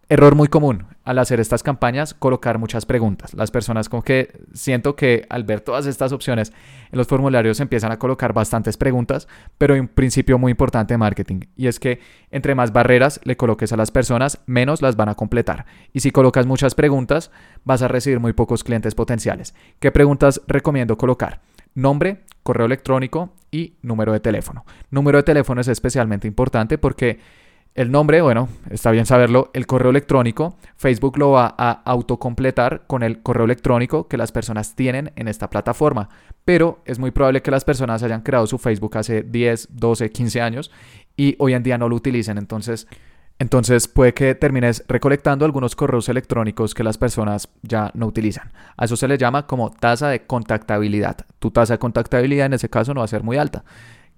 Error 0.10 0.36
muy 0.36 0.48
común 0.48 0.86
al 1.04 1.20
hacer 1.20 1.42
estas 1.42 1.64
campañas, 1.64 2.14
colocar 2.14 2.60
muchas 2.60 2.86
preguntas. 2.86 3.34
Las 3.34 3.52
personas 3.52 3.90
como 3.90 4.04
que 4.04 4.32
siento 4.54 4.96
que 4.96 5.26
al 5.30 5.44
ver 5.44 5.60
todas 5.60 5.86
estas 5.86 6.14
opciones 6.14 6.54
en 6.92 6.98
los 6.98 7.08
formularios 7.08 7.60
empiezan 7.60 7.92
a 7.92 8.00
colocar 8.00 8.32
bastantes 8.32 8.78
preguntas, 8.78 9.28
pero 9.58 9.74
hay 9.74 9.82
un 9.82 9.90
principio 9.90 10.38
muy 10.38 10.52
importante 10.52 10.94
de 10.94 10.98
marketing 10.98 11.42
y 11.58 11.68
es 11.68 11.80
que 11.82 12.00
entre 12.32 12.56
más 12.56 12.72
barreras 12.72 13.20
le 13.26 13.36
coloques 13.36 13.74
a 13.74 13.78
las 13.78 13.92
personas, 13.92 14.40
menos 14.46 14.82
las 14.82 14.96
van 14.96 15.10
a 15.10 15.16
completar. 15.16 15.66
Y 15.92 16.00
si 16.00 16.12
colocas 16.12 16.46
muchas 16.46 16.74
preguntas, 16.74 17.30
vas 17.66 17.82
a 17.82 17.90
recibir 17.90 18.22
muy 18.22 18.32
pocos 18.32 18.64
clientes 18.64 18.96
potenciales. 18.96 19.56
¿Qué 19.80 19.92
preguntas 19.92 20.42
recomiendo 20.48 20.98
colocar? 20.98 21.42
Nombre, 21.76 22.24
correo 22.44 22.66
electrónico 22.66 23.34
y 23.52 23.74
número 23.82 24.14
de 24.14 24.22
teléfono. 24.22 24.66
Número 24.90 25.18
de 25.18 25.24
teléfono 25.24 25.60
es 25.60 25.68
especialmente 25.68 26.30
importante 26.30 26.78
porque 26.78 27.20
el 27.78 27.92
nombre, 27.92 28.22
bueno, 28.22 28.50
está 28.72 28.90
bien 28.90 29.06
saberlo, 29.06 29.52
el 29.54 29.68
correo 29.68 29.92
electrónico, 29.92 30.58
Facebook 30.78 31.18
lo 31.20 31.32
va 31.32 31.56
a 31.58 31.72
autocompletar 31.86 32.88
con 32.88 33.04
el 33.04 33.22
correo 33.22 33.46
electrónico 33.46 34.08
que 34.08 34.18
las 34.18 34.32
personas 34.32 34.76
tienen 34.76 35.12
en 35.16 35.28
esta 35.28 35.52
plataforma, 35.52 36.10
pero 36.44 36.82
es 36.86 36.98
muy 36.98 37.12
probable 37.12 37.44
que 37.44 37.52
las 37.52 37.64
personas 37.64 38.02
hayan 38.02 38.22
creado 38.22 38.48
su 38.48 38.58
Facebook 38.58 38.98
hace 38.98 39.22
10, 39.22 39.70
12, 39.72 40.10
15 40.10 40.42
años 40.42 40.72
y 41.16 41.36
hoy 41.38 41.54
en 41.54 41.62
día 41.62 41.78
no 41.78 41.88
lo 41.88 41.96
utilicen, 41.96 42.40
entonces 42.40 42.88
Entonces 43.40 43.88
puede 43.88 44.16
que 44.16 44.34
termines 44.34 44.84
recolectando 44.88 45.46
algunos 45.46 45.76
correos 45.76 46.10
electrónicos 46.10 46.74
que 46.74 46.84
las 46.84 46.98
personas 46.98 47.50
ya 47.62 47.92
no 47.94 48.08
utilizan. 48.08 48.52
A 48.76 48.86
eso 48.86 48.98
se 48.98 49.08
le 49.08 49.18
llama 49.20 49.46
como 49.46 49.70
tasa 49.70 50.10
de 50.10 50.26
contactabilidad. 50.26 51.18
Tu 51.38 51.52
tasa 51.52 51.76
de 51.76 51.80
contactabilidad 51.80 52.48
en 52.48 52.54
ese 52.54 52.70
caso 52.70 52.96
no 52.96 53.02
va 53.02 53.06
a 53.06 53.08
ser 53.08 53.22
muy 53.22 53.38
alta. 53.38 53.64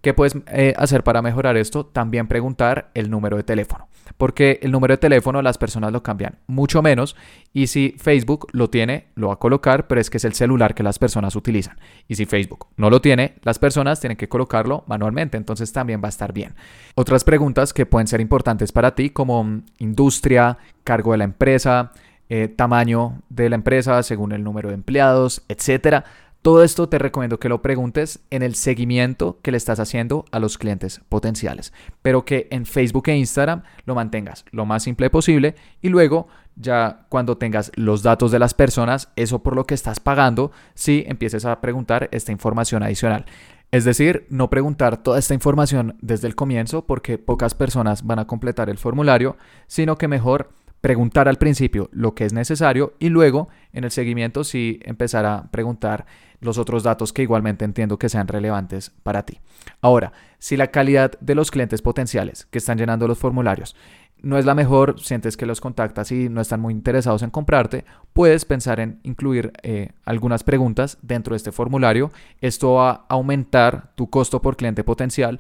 ¿Qué 0.01 0.13
puedes 0.13 0.35
eh, 0.47 0.73
hacer 0.77 1.03
para 1.03 1.21
mejorar 1.21 1.57
esto? 1.57 1.85
También 1.85 2.27
preguntar 2.27 2.89
el 2.93 3.09
número 3.09 3.35
de 3.35 3.43
teléfono. 3.43 3.89
Porque 4.17 4.59
el 4.63 4.71
número 4.71 4.93
de 4.93 4.97
teléfono 4.97 5.41
las 5.41 5.57
personas 5.57 5.91
lo 5.91 6.03
cambian 6.03 6.39
mucho 6.47 6.81
menos 6.81 7.15
y 7.53 7.67
si 7.67 7.95
Facebook 7.97 8.47
lo 8.53 8.69
tiene, 8.69 9.07
lo 9.15 9.27
va 9.27 9.33
a 9.33 9.39
colocar, 9.39 9.87
pero 9.87 10.01
es 10.01 10.09
que 10.09 10.17
es 10.17 10.25
el 10.25 10.33
celular 10.33 10.73
que 10.73 10.83
las 10.83 10.99
personas 10.99 11.35
utilizan. 11.35 11.77
Y 12.07 12.15
si 12.15 12.25
Facebook 12.25 12.67
no 12.77 12.89
lo 12.89 13.01
tiene, 13.01 13.35
las 13.43 13.59
personas 13.59 13.99
tienen 13.99 14.17
que 14.17 14.29
colocarlo 14.29 14.83
manualmente, 14.87 15.37
entonces 15.37 15.71
también 15.71 16.01
va 16.01 16.07
a 16.07 16.09
estar 16.09 16.33
bien. 16.33 16.55
Otras 16.95 17.23
preguntas 17.23 17.73
que 17.73 17.85
pueden 17.85 18.07
ser 18.07 18.21
importantes 18.21 18.71
para 18.71 18.95
ti 18.95 19.09
como 19.09 19.43
mm, 19.43 19.63
industria, 19.79 20.57
cargo 20.83 21.11
de 21.11 21.19
la 21.19 21.23
empresa, 21.25 21.91
eh, 22.29 22.47
tamaño 22.47 23.21
de 23.29 23.49
la 23.49 23.55
empresa 23.55 24.01
según 24.03 24.31
el 24.31 24.43
número 24.43 24.69
de 24.69 24.75
empleados, 24.75 25.43
etcétera 25.47 26.05
todo 26.41 26.63
esto 26.63 26.88
te 26.88 26.98
recomiendo 27.00 27.39
que 27.39 27.50
lo 27.50 27.62
preguntes 27.62 28.19
en 28.29 28.43
el 28.43 28.55
seguimiento 28.55 29.39
que 29.41 29.51
le 29.51 29.58
estás 29.58 29.79
haciendo 29.79 30.25
a 30.31 30.39
los 30.39 30.58
clientes 30.58 31.01
potenciales, 31.10 31.74
pero 32.01 32.24
que 32.24 32.48
en 32.51 32.65
Facebook 32.65 33.10
e 33.10 33.17
Instagram 33.17 33.63
lo 33.86 33.96
mantengas 33.96 34.46
lo 34.51 34.65
más 34.65 34.84
simple 34.84 35.10
posible 35.10 35.55
y 35.81 35.89
luego 35.89 36.27
ya 36.55 37.05
cuando 37.10 37.38
tengas 37.38 37.72
los 37.75 38.03
datos 38.03 38.31
de 38.31 38.39
las 38.39 38.53
personas, 38.53 39.10
eso 39.15 39.39
por 39.39 39.55
lo 39.55 39.65
que 39.65 39.74
estás 39.74 40.00
pagando, 40.00 40.51
sí 40.75 41.03
empieces 41.08 41.46
a 41.46 41.60
preguntar 41.62 42.10
esta 42.12 42.31
información 42.31 42.84
adicional. 42.84 43.25
Es 43.72 43.86
decir, 43.86 44.25
no 44.29 44.50
preguntar 44.50 44.98
toda 44.98 45.19
esta 45.19 45.34
información 45.34 45.98
desde 46.01 46.27
el 46.27 46.36
comienzo 46.36 46.86
porque 46.86 47.17
pocas 47.17 47.53
personas 47.53 48.05
van 48.05 48.19
a 48.19 48.27
completar 48.27 48.69
el 48.69 48.77
formulario, 48.77 49.38
sino 49.67 49.98
que 49.98 50.08
mejor 50.08 50.50
preguntar 50.81 51.27
al 51.27 51.38
principio 51.38 51.89
lo 51.91 52.15
que 52.15 52.25
es 52.25 52.33
necesario 52.33 52.93
y 53.00 53.09
luego 53.09 53.50
en 53.74 53.83
el 53.83 53.91
seguimiento 53.91 54.43
sí 54.43 54.79
empezar 54.83 55.25
a 55.25 55.50
preguntar 55.51 56.05
los 56.41 56.57
otros 56.57 56.83
datos 56.83 57.12
que 57.12 57.21
igualmente 57.21 57.65
entiendo 57.65 58.00
que 58.00 58.09
sean 58.09 58.27
relevantes 58.27 58.91
para 59.03 59.24
ti. 59.24 59.39
Ahora, 59.81 60.13
si 60.38 60.55
la 60.55 60.67
calidad 60.67 61.12
de 61.19 61.36
los 61.36 61.51
clientes 61.51 61.81
potenciales 61.81 62.45
que 62.45 62.59
están 62.59 62.77
llenando 62.77 63.07
los 63.07 63.19
formularios 63.19 63.75
no 64.21 64.38
es 64.38 64.45
la 64.45 64.55
mejor, 64.55 65.00
sientes 65.00 65.38
que 65.38 65.45
los 65.45 65.62
contactas 65.62 66.12
y 66.12 66.29
no 66.29 66.41
están 66.41 66.59
muy 66.59 66.74
interesados 66.74 67.24
en 67.24 67.29
comprarte, 67.29 67.86
puedes 68.13 68.45
pensar 68.45 68.79
en 68.79 69.00
incluir 69.03 69.53
eh, 69.63 69.91
algunas 70.03 70.43
preguntas 70.43 70.98
dentro 71.01 71.33
de 71.33 71.38
este 71.38 71.51
formulario. 71.51 72.12
Esto 72.41 72.74
va 72.74 72.89
a 72.89 73.05
aumentar 73.09 73.93
tu 73.95 74.09
costo 74.09 74.41
por 74.41 74.57
cliente 74.57 74.83
potencial, 74.83 75.39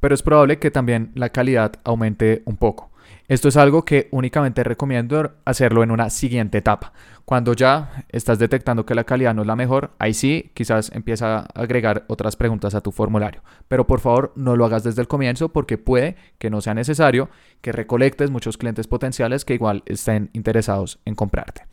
pero 0.00 0.14
es 0.14 0.22
probable 0.22 0.58
que 0.58 0.70
también 0.70 1.10
la 1.14 1.30
calidad 1.30 1.72
aumente 1.84 2.42
un 2.44 2.56
poco. 2.56 2.90
Esto 3.28 3.48
es 3.48 3.58
algo 3.58 3.84
que 3.84 4.08
únicamente 4.10 4.64
recomiendo 4.64 5.32
hacerlo 5.44 5.82
en 5.82 5.90
una 5.90 6.08
siguiente 6.08 6.56
etapa. 6.56 6.94
Cuando 7.26 7.52
ya 7.52 8.06
estás 8.08 8.38
detectando 8.38 8.86
que 8.86 8.94
la 8.94 9.04
calidad 9.04 9.34
no 9.34 9.42
es 9.42 9.46
la 9.46 9.54
mejor, 9.54 9.90
ahí 9.98 10.14
sí 10.14 10.50
quizás 10.54 10.90
empieza 10.94 11.40
a 11.40 11.40
agregar 11.54 12.06
otras 12.08 12.36
preguntas 12.36 12.74
a 12.74 12.80
tu 12.80 12.90
formulario. 12.90 13.42
Pero 13.68 13.86
por 13.86 14.00
favor 14.00 14.32
no 14.34 14.56
lo 14.56 14.64
hagas 14.64 14.82
desde 14.82 15.02
el 15.02 15.08
comienzo 15.08 15.50
porque 15.50 15.76
puede 15.76 16.16
que 16.38 16.48
no 16.48 16.62
sea 16.62 16.72
necesario 16.72 17.28
que 17.60 17.70
recolectes 17.70 18.30
muchos 18.30 18.56
clientes 18.56 18.86
potenciales 18.86 19.44
que 19.44 19.52
igual 19.52 19.82
estén 19.84 20.30
interesados 20.32 20.98
en 21.04 21.14
comprarte. 21.14 21.66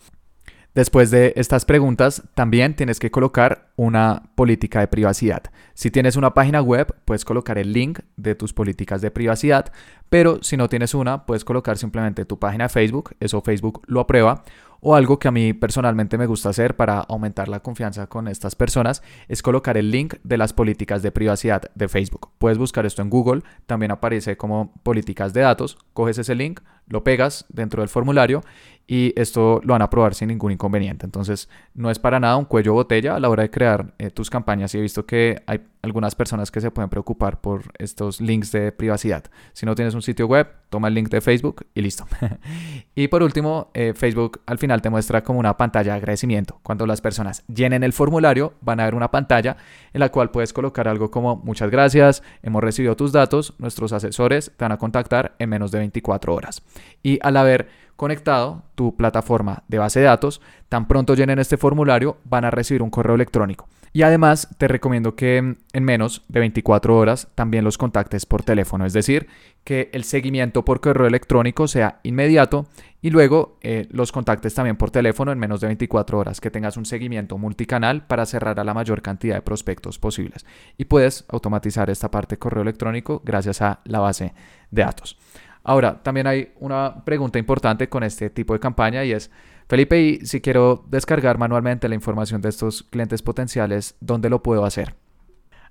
Después 0.76 1.10
de 1.10 1.32
estas 1.38 1.64
preguntas, 1.64 2.24
también 2.34 2.76
tienes 2.76 3.00
que 3.00 3.10
colocar 3.10 3.70
una 3.78 4.24
política 4.36 4.82
de 4.82 4.90
privacidad. 4.90 5.44
Si 5.74 5.90
tienes 5.90 6.18
una 6.18 6.34
página 6.34 6.62
web, 6.62 6.94
puedes 7.06 7.24
colocar 7.24 7.58
el 7.58 7.72
link 7.72 8.00
de 8.18 8.36
tus 8.36 8.52
políticas 8.52 9.00
de 9.00 9.10
privacidad, 9.10 9.72
pero 10.10 10.44
si 10.44 10.58
no 10.58 10.68
tienes 10.68 10.94
una, 10.94 11.26
puedes 11.26 11.46
colocar 11.46 11.78
simplemente 11.78 12.26
tu 12.26 12.40
página 12.40 12.66
de 12.66 12.70
Facebook, 12.70 13.16
eso 13.22 13.42
Facebook 13.42 13.84
lo 13.88 14.02
aprueba, 14.02 14.44
o 14.82 14.96
algo 14.96 15.18
que 15.18 15.28
a 15.28 15.32
mí 15.32 15.54
personalmente 15.54 16.18
me 16.18 16.28
gusta 16.28 16.50
hacer 16.50 16.76
para 16.76 17.00
aumentar 17.00 17.48
la 17.48 17.62
confianza 17.62 18.08
con 18.08 18.28
estas 18.28 18.56
personas 18.56 19.02
es 19.28 19.42
colocar 19.42 19.78
el 19.78 19.90
link 19.90 20.16
de 20.24 20.38
las 20.38 20.54
políticas 20.54 21.02
de 21.02 21.12
privacidad 21.12 21.72
de 21.74 21.88
Facebook. 21.88 22.30
Puedes 22.38 22.58
buscar 22.58 22.86
esto 22.86 23.02
en 23.02 23.10
Google, 23.10 23.42
también 23.66 23.92
aparece 23.92 24.38
como 24.38 24.74
políticas 24.84 25.34
de 25.34 25.42
datos, 25.42 25.78
coges 25.94 26.18
ese 26.18 26.36
link, 26.36 26.60
lo 26.88 27.04
pegas 27.04 27.46
dentro 27.50 27.82
del 27.82 27.90
formulario 27.90 28.44
y 28.88 29.14
esto 29.20 29.62
lo 29.64 29.74
van 29.74 29.82
a 29.82 29.90
probar 29.90 30.14
sin 30.14 30.28
ningún 30.28 30.52
inconveniente. 30.52 31.06
Entonces, 31.06 31.50
no 31.74 31.90
es 31.90 31.98
para 31.98 32.20
nada 32.20 32.38
un 32.38 32.46
cuello 32.46 32.74
botella 32.74 33.16
a 33.16 33.20
la 33.20 33.30
hora 33.30 33.44
de 33.44 33.50
crear 33.50 33.94
eh, 33.98 34.12
tus 34.12 34.30
campañas 34.30 34.74
y 34.76 34.78
he 34.78 34.82
visto 34.82 35.06
que 35.06 35.42
hay 35.48 35.62
algunas 35.82 36.16
personas 36.16 36.52
que 36.52 36.62
se 36.62 36.72
pueden 36.72 36.90
preocupar 36.90 37.42
por 37.42 37.64
estos 37.78 38.22
links 38.22 38.52
de 38.52 38.72
privacidad. 38.72 39.24
Si 39.54 39.66
no 39.66 39.76
tienes 39.76 39.94
un 39.94 40.02
sitio 40.02 40.28
web, 40.28 40.48
toma 40.70 40.88
el 40.88 40.94
link 40.94 41.10
de 41.10 41.22
Facebook 41.22 41.66
y 41.74 41.82
listo. 41.82 42.06
y 42.96 43.08
por 43.08 43.24
último, 43.24 43.70
eh, 43.74 43.94
Facebook 43.96 44.42
al 44.46 44.58
final 44.58 44.82
te 44.82 44.90
muestra 44.90 45.24
como 45.24 45.40
una 45.40 45.58
pantalla 45.58 45.94
de 45.94 45.98
agradecimiento. 45.98 46.60
Cuando 46.64 46.86
las 46.86 47.02
personas 47.02 47.44
llenen 47.48 47.84
el 47.84 47.94
formulario, 47.94 48.54
van 48.62 48.80
a 48.80 48.86
ver 48.86 48.96
una 48.96 49.12
pantalla 49.12 49.58
en 49.94 50.00
la 50.00 50.10
cual 50.10 50.32
puedes 50.32 50.54
colocar 50.54 50.88
algo 50.88 51.10
como 51.12 51.38
muchas 51.38 51.70
gracias, 51.70 52.24
hemos 52.44 52.64
recibido 52.64 52.96
tus 52.96 53.12
datos, 53.12 53.54
nuestros 53.60 53.94
asesores 53.94 54.52
te 54.58 54.64
van 54.64 54.72
a 54.72 54.78
contactar 54.78 55.36
en 55.40 55.50
menos 55.50 55.72
de 55.72 55.80
24 55.80 56.34
horas. 56.34 56.64
Y 57.02 57.20
al 57.22 57.38
haber 57.38 57.85
conectado 57.96 58.64
tu 58.76 58.96
plataforma 58.96 59.64
de 59.68 59.78
base 59.78 60.00
de 60.00 60.06
datos, 60.06 60.42
tan 60.70 60.88
pronto 60.88 61.16
llenen 61.16 61.40
este 61.40 61.58
formulario 61.58 62.18
van 62.26 62.46
a 62.46 62.52
recibir 62.52 62.82
un 62.82 62.90
correo 62.90 63.16
electrónico. 63.16 63.68
Y 63.96 64.02
además 64.02 64.50
te 64.58 64.68
recomiendo 64.68 65.16
que 65.16 65.38
en 65.38 65.84
menos 65.86 66.26
de 66.28 66.42
24 66.42 66.98
horas 66.98 67.30
también 67.34 67.64
los 67.64 67.78
contactes 67.78 68.26
por 68.26 68.44
teléfono, 68.44 68.86
es 68.86 68.92
decir, 68.92 69.28
que 69.64 69.90
el 69.94 70.04
seguimiento 70.04 70.66
por 70.66 70.82
correo 70.82 71.08
electrónico 71.08 71.70
sea 71.70 72.02
inmediato 72.04 72.68
y 73.02 73.10
luego 73.10 73.58
eh, 73.62 73.88
los 73.92 74.12
contactes 74.12 74.54
también 74.54 74.76
por 74.76 74.92
teléfono 74.92 75.32
en 75.32 75.40
menos 75.40 75.62
de 75.62 75.68
24 75.68 76.20
horas, 76.20 76.42
que 76.42 76.52
tengas 76.52 76.76
un 76.76 76.86
seguimiento 76.86 77.38
multicanal 77.38 78.06
para 78.06 78.26
cerrar 78.26 78.60
a 78.60 78.66
la 78.66 78.74
mayor 78.74 79.02
cantidad 79.02 79.36
de 79.36 79.42
prospectos 79.42 79.98
posibles. 79.98 80.46
Y 80.78 80.86
puedes 80.86 81.24
automatizar 81.30 81.90
esta 81.90 82.12
parte 82.12 82.36
de 82.36 82.40
correo 82.40 82.64
electrónico 82.64 83.22
gracias 83.24 83.62
a 83.62 83.80
la 83.86 84.00
base 84.00 84.34
de 84.72 84.82
datos. 84.82 85.18
Ahora, 85.66 86.02
también 86.04 86.28
hay 86.28 86.54
una 86.60 87.04
pregunta 87.04 87.40
importante 87.40 87.90
con 87.90 88.04
este 88.04 88.30
tipo 88.30 88.54
de 88.54 88.60
campaña 88.60 89.04
y 89.04 89.12
es, 89.12 89.32
Felipe, 89.68 90.00
y 90.00 90.26
si 90.26 90.40
quiero 90.40 90.86
descargar 90.88 91.40
manualmente 91.40 91.90
la 91.90 91.96
información 91.96 92.40
de 92.40 92.50
estos 92.50 92.84
clientes 92.84 93.24
potenciales, 93.24 93.96
¿dónde 94.00 94.30
lo 94.30 94.44
puedo 94.44 94.64
hacer? 94.64 94.96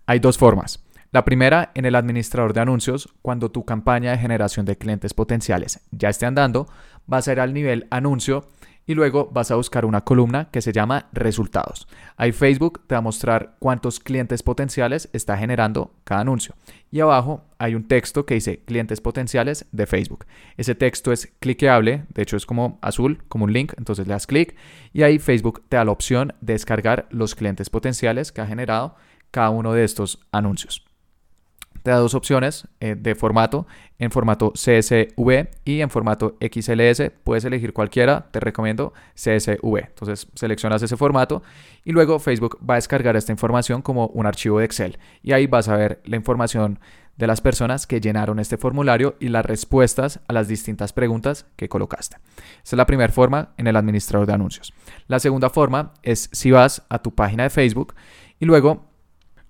Hay 0.06 0.18
dos 0.18 0.36
formas. 0.36 0.84
La 1.12 1.24
primera, 1.24 1.70
en 1.74 1.84
el 1.84 1.94
administrador 1.94 2.54
de 2.54 2.60
anuncios, 2.60 3.08
cuando 3.22 3.52
tu 3.52 3.64
campaña 3.64 4.10
de 4.10 4.18
generación 4.18 4.66
de 4.66 4.76
clientes 4.76 5.14
potenciales 5.14 5.80
ya 5.92 6.08
esté 6.08 6.26
andando, 6.26 6.66
va 7.10 7.18
a 7.18 7.22
ser 7.22 7.38
al 7.38 7.54
nivel 7.54 7.86
anuncio 7.90 8.48
y 8.86 8.94
luego 8.94 9.30
vas 9.32 9.50
a 9.50 9.56
buscar 9.56 9.84
una 9.84 10.02
columna 10.02 10.50
que 10.50 10.60
se 10.60 10.72
llama 10.72 11.08
resultados. 11.12 11.88
Ahí 12.16 12.32
Facebook 12.32 12.82
te 12.86 12.94
va 12.94 12.98
a 12.98 13.02
mostrar 13.02 13.56
cuántos 13.58 14.00
clientes 14.00 14.42
potenciales 14.42 15.08
está 15.12 15.36
generando 15.36 15.94
cada 16.04 16.20
anuncio. 16.20 16.54
Y 16.90 17.00
abajo 17.00 17.44
hay 17.58 17.74
un 17.74 17.88
texto 17.88 18.26
que 18.26 18.34
dice 18.34 18.60
clientes 18.64 19.00
potenciales 19.00 19.66
de 19.72 19.86
Facebook. 19.86 20.26
Ese 20.56 20.74
texto 20.74 21.12
es 21.12 21.32
cliqueable, 21.40 22.04
de 22.08 22.22
hecho 22.22 22.36
es 22.36 22.46
como 22.46 22.78
azul, 22.82 23.22
como 23.28 23.44
un 23.44 23.52
link, 23.52 23.72
entonces 23.78 24.06
le 24.06 24.12
das 24.12 24.26
clic 24.26 24.56
y 24.92 25.02
ahí 25.02 25.18
Facebook 25.18 25.62
te 25.68 25.76
da 25.76 25.84
la 25.84 25.92
opción 25.92 26.34
de 26.40 26.52
descargar 26.52 27.06
los 27.10 27.34
clientes 27.34 27.70
potenciales 27.70 28.32
que 28.32 28.40
ha 28.40 28.46
generado 28.46 28.96
cada 29.30 29.50
uno 29.50 29.72
de 29.72 29.84
estos 29.84 30.20
anuncios 30.30 30.84
te 31.84 31.90
da 31.90 31.98
dos 31.98 32.14
opciones 32.14 32.66
eh, 32.80 32.96
de 32.98 33.14
formato, 33.14 33.66
en 33.98 34.10
formato 34.10 34.52
CSV 34.52 35.48
y 35.66 35.82
en 35.82 35.90
formato 35.90 36.38
XLS. 36.40 37.12
Puedes 37.22 37.44
elegir 37.44 37.74
cualquiera, 37.74 38.28
te 38.30 38.40
recomiendo 38.40 38.94
CSV. 39.14 39.76
Entonces 39.86 40.26
seleccionas 40.34 40.82
ese 40.82 40.96
formato 40.96 41.42
y 41.84 41.92
luego 41.92 42.18
Facebook 42.18 42.58
va 42.58 42.74
a 42.74 42.76
descargar 42.76 43.16
esta 43.16 43.32
información 43.32 43.82
como 43.82 44.06
un 44.06 44.24
archivo 44.24 44.60
de 44.60 44.64
Excel. 44.64 44.98
Y 45.22 45.32
ahí 45.32 45.46
vas 45.46 45.68
a 45.68 45.76
ver 45.76 46.00
la 46.06 46.16
información 46.16 46.80
de 47.18 47.26
las 47.26 47.42
personas 47.42 47.86
que 47.86 48.00
llenaron 48.00 48.38
este 48.38 48.56
formulario 48.56 49.16
y 49.20 49.28
las 49.28 49.44
respuestas 49.44 50.20
a 50.26 50.32
las 50.32 50.48
distintas 50.48 50.94
preguntas 50.94 51.44
que 51.56 51.68
colocaste. 51.68 52.16
Esa 52.36 52.76
es 52.76 52.78
la 52.78 52.86
primera 52.86 53.12
forma 53.12 53.52
en 53.58 53.66
el 53.66 53.76
administrador 53.76 54.26
de 54.26 54.32
anuncios. 54.32 54.72
La 55.06 55.20
segunda 55.20 55.50
forma 55.50 55.92
es 56.02 56.30
si 56.32 56.50
vas 56.50 56.82
a 56.88 57.00
tu 57.00 57.14
página 57.14 57.42
de 57.42 57.50
Facebook 57.50 57.94
y 58.40 58.46
luego 58.46 58.86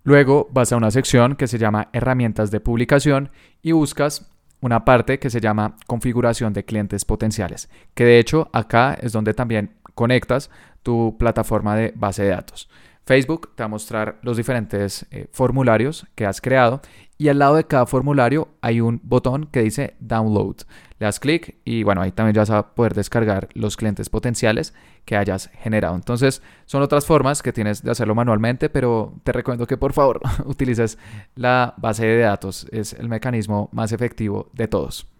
Luego 0.05 0.49
vas 0.53 0.71
a 0.71 0.77
una 0.77 0.91
sección 0.91 1.35
que 1.35 1.49
se 1.49 1.59
llama 1.59 1.89
herramientas 1.93 2.51
de 2.51 2.61
publicación 2.61 3.31
y 3.63 3.73
buscas 3.73 4.31
una 4.61 4.85
parte 4.85 5.19
que 5.19 5.31
se 5.31 5.41
llama 5.41 5.77
configuración 5.87 6.53
de 6.53 6.65
clientes 6.65 7.05
potenciales, 7.05 7.71
que 7.95 8.05
de 8.05 8.19
hecho 8.19 8.49
acá 8.53 8.97
es 9.01 9.13
donde 9.13 9.35
también 9.35 9.75
conectas 9.95 10.51
tu 10.83 11.17
plataforma 11.19 11.75
de 11.75 11.93
base 11.97 12.23
de 12.23 12.31
datos. 12.31 12.69
Facebook 13.05 13.51
te 13.55 13.63
va 13.63 13.67
a 13.67 13.69
mostrar 13.69 14.19
los 14.23 14.37
diferentes 14.37 15.07
eh, 15.11 15.27
formularios 15.31 16.07
que 16.15 16.25
has 16.25 16.41
creado 16.41 16.81
y 17.19 17.29
al 17.29 17.39
lado 17.39 17.57
de 17.57 17.65
cada 17.65 17.87
formulario 17.87 18.49
hay 18.61 18.81
un 18.81 19.01
botón 19.05 19.47
que 19.47 19.63
dice 19.63 19.95
Download. 20.01 20.57
Le 20.99 21.05
das 21.07 21.21
clic 21.21 21.57
y 21.65 21.83
bueno, 21.83 22.01
ahí 22.01 22.13
también 22.13 22.35
ya 22.35 22.43
vas 22.43 22.51
a 22.51 22.75
poder 22.75 22.95
descargar 22.95 23.49
los 23.55 23.77
clientes 23.77 24.09
potenciales 24.09 24.75
que 25.05 25.17
hayas 25.17 25.51
generado. 25.61 25.95
Entonces, 25.95 26.43
son 26.65 26.83
otras 26.83 27.07
formas 27.07 27.43
que 27.43 27.53
tienes 27.53 27.83
de 27.83 27.91
hacerlo 27.91 28.15
manualmente, 28.15 28.71
pero 28.71 29.15
te 29.23 29.33
recomiendo 29.33 29.67
que 29.67 29.77
por 29.77 29.93
favor 29.93 30.21
utilices 30.47 30.99
la 31.35 31.75
base 31.77 32.07
de 32.07 32.19
datos. 32.21 32.67
Es 32.73 32.95
el 32.95 33.09
mecanismo 33.09 33.69
más 33.73 33.93
efectivo 33.93 34.51
de 34.55 34.67
todos. 34.67 35.14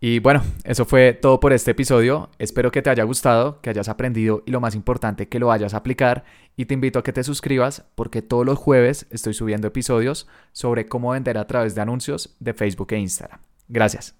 Y 0.00 0.18
bueno, 0.18 0.42
eso 0.64 0.86
fue 0.86 1.12
todo 1.12 1.40
por 1.40 1.52
este 1.52 1.72
episodio. 1.72 2.30
Espero 2.38 2.70
que 2.72 2.80
te 2.80 2.88
haya 2.88 3.04
gustado, 3.04 3.60
que 3.60 3.68
hayas 3.68 3.88
aprendido 3.88 4.42
y 4.46 4.50
lo 4.50 4.60
más 4.60 4.74
importante, 4.74 5.28
que 5.28 5.38
lo 5.38 5.48
vayas 5.48 5.74
a 5.74 5.78
aplicar. 5.78 6.24
Y 6.56 6.64
te 6.64 6.74
invito 6.74 6.98
a 6.98 7.02
que 7.02 7.12
te 7.12 7.22
suscribas 7.22 7.84
porque 7.94 8.22
todos 8.22 8.46
los 8.46 8.58
jueves 8.58 9.06
estoy 9.10 9.34
subiendo 9.34 9.68
episodios 9.68 10.26
sobre 10.52 10.86
cómo 10.86 11.10
vender 11.10 11.36
a 11.36 11.46
través 11.46 11.74
de 11.74 11.82
anuncios 11.82 12.34
de 12.40 12.54
Facebook 12.54 12.92
e 12.92 12.98
Instagram. 12.98 13.40
Gracias. 13.68 14.14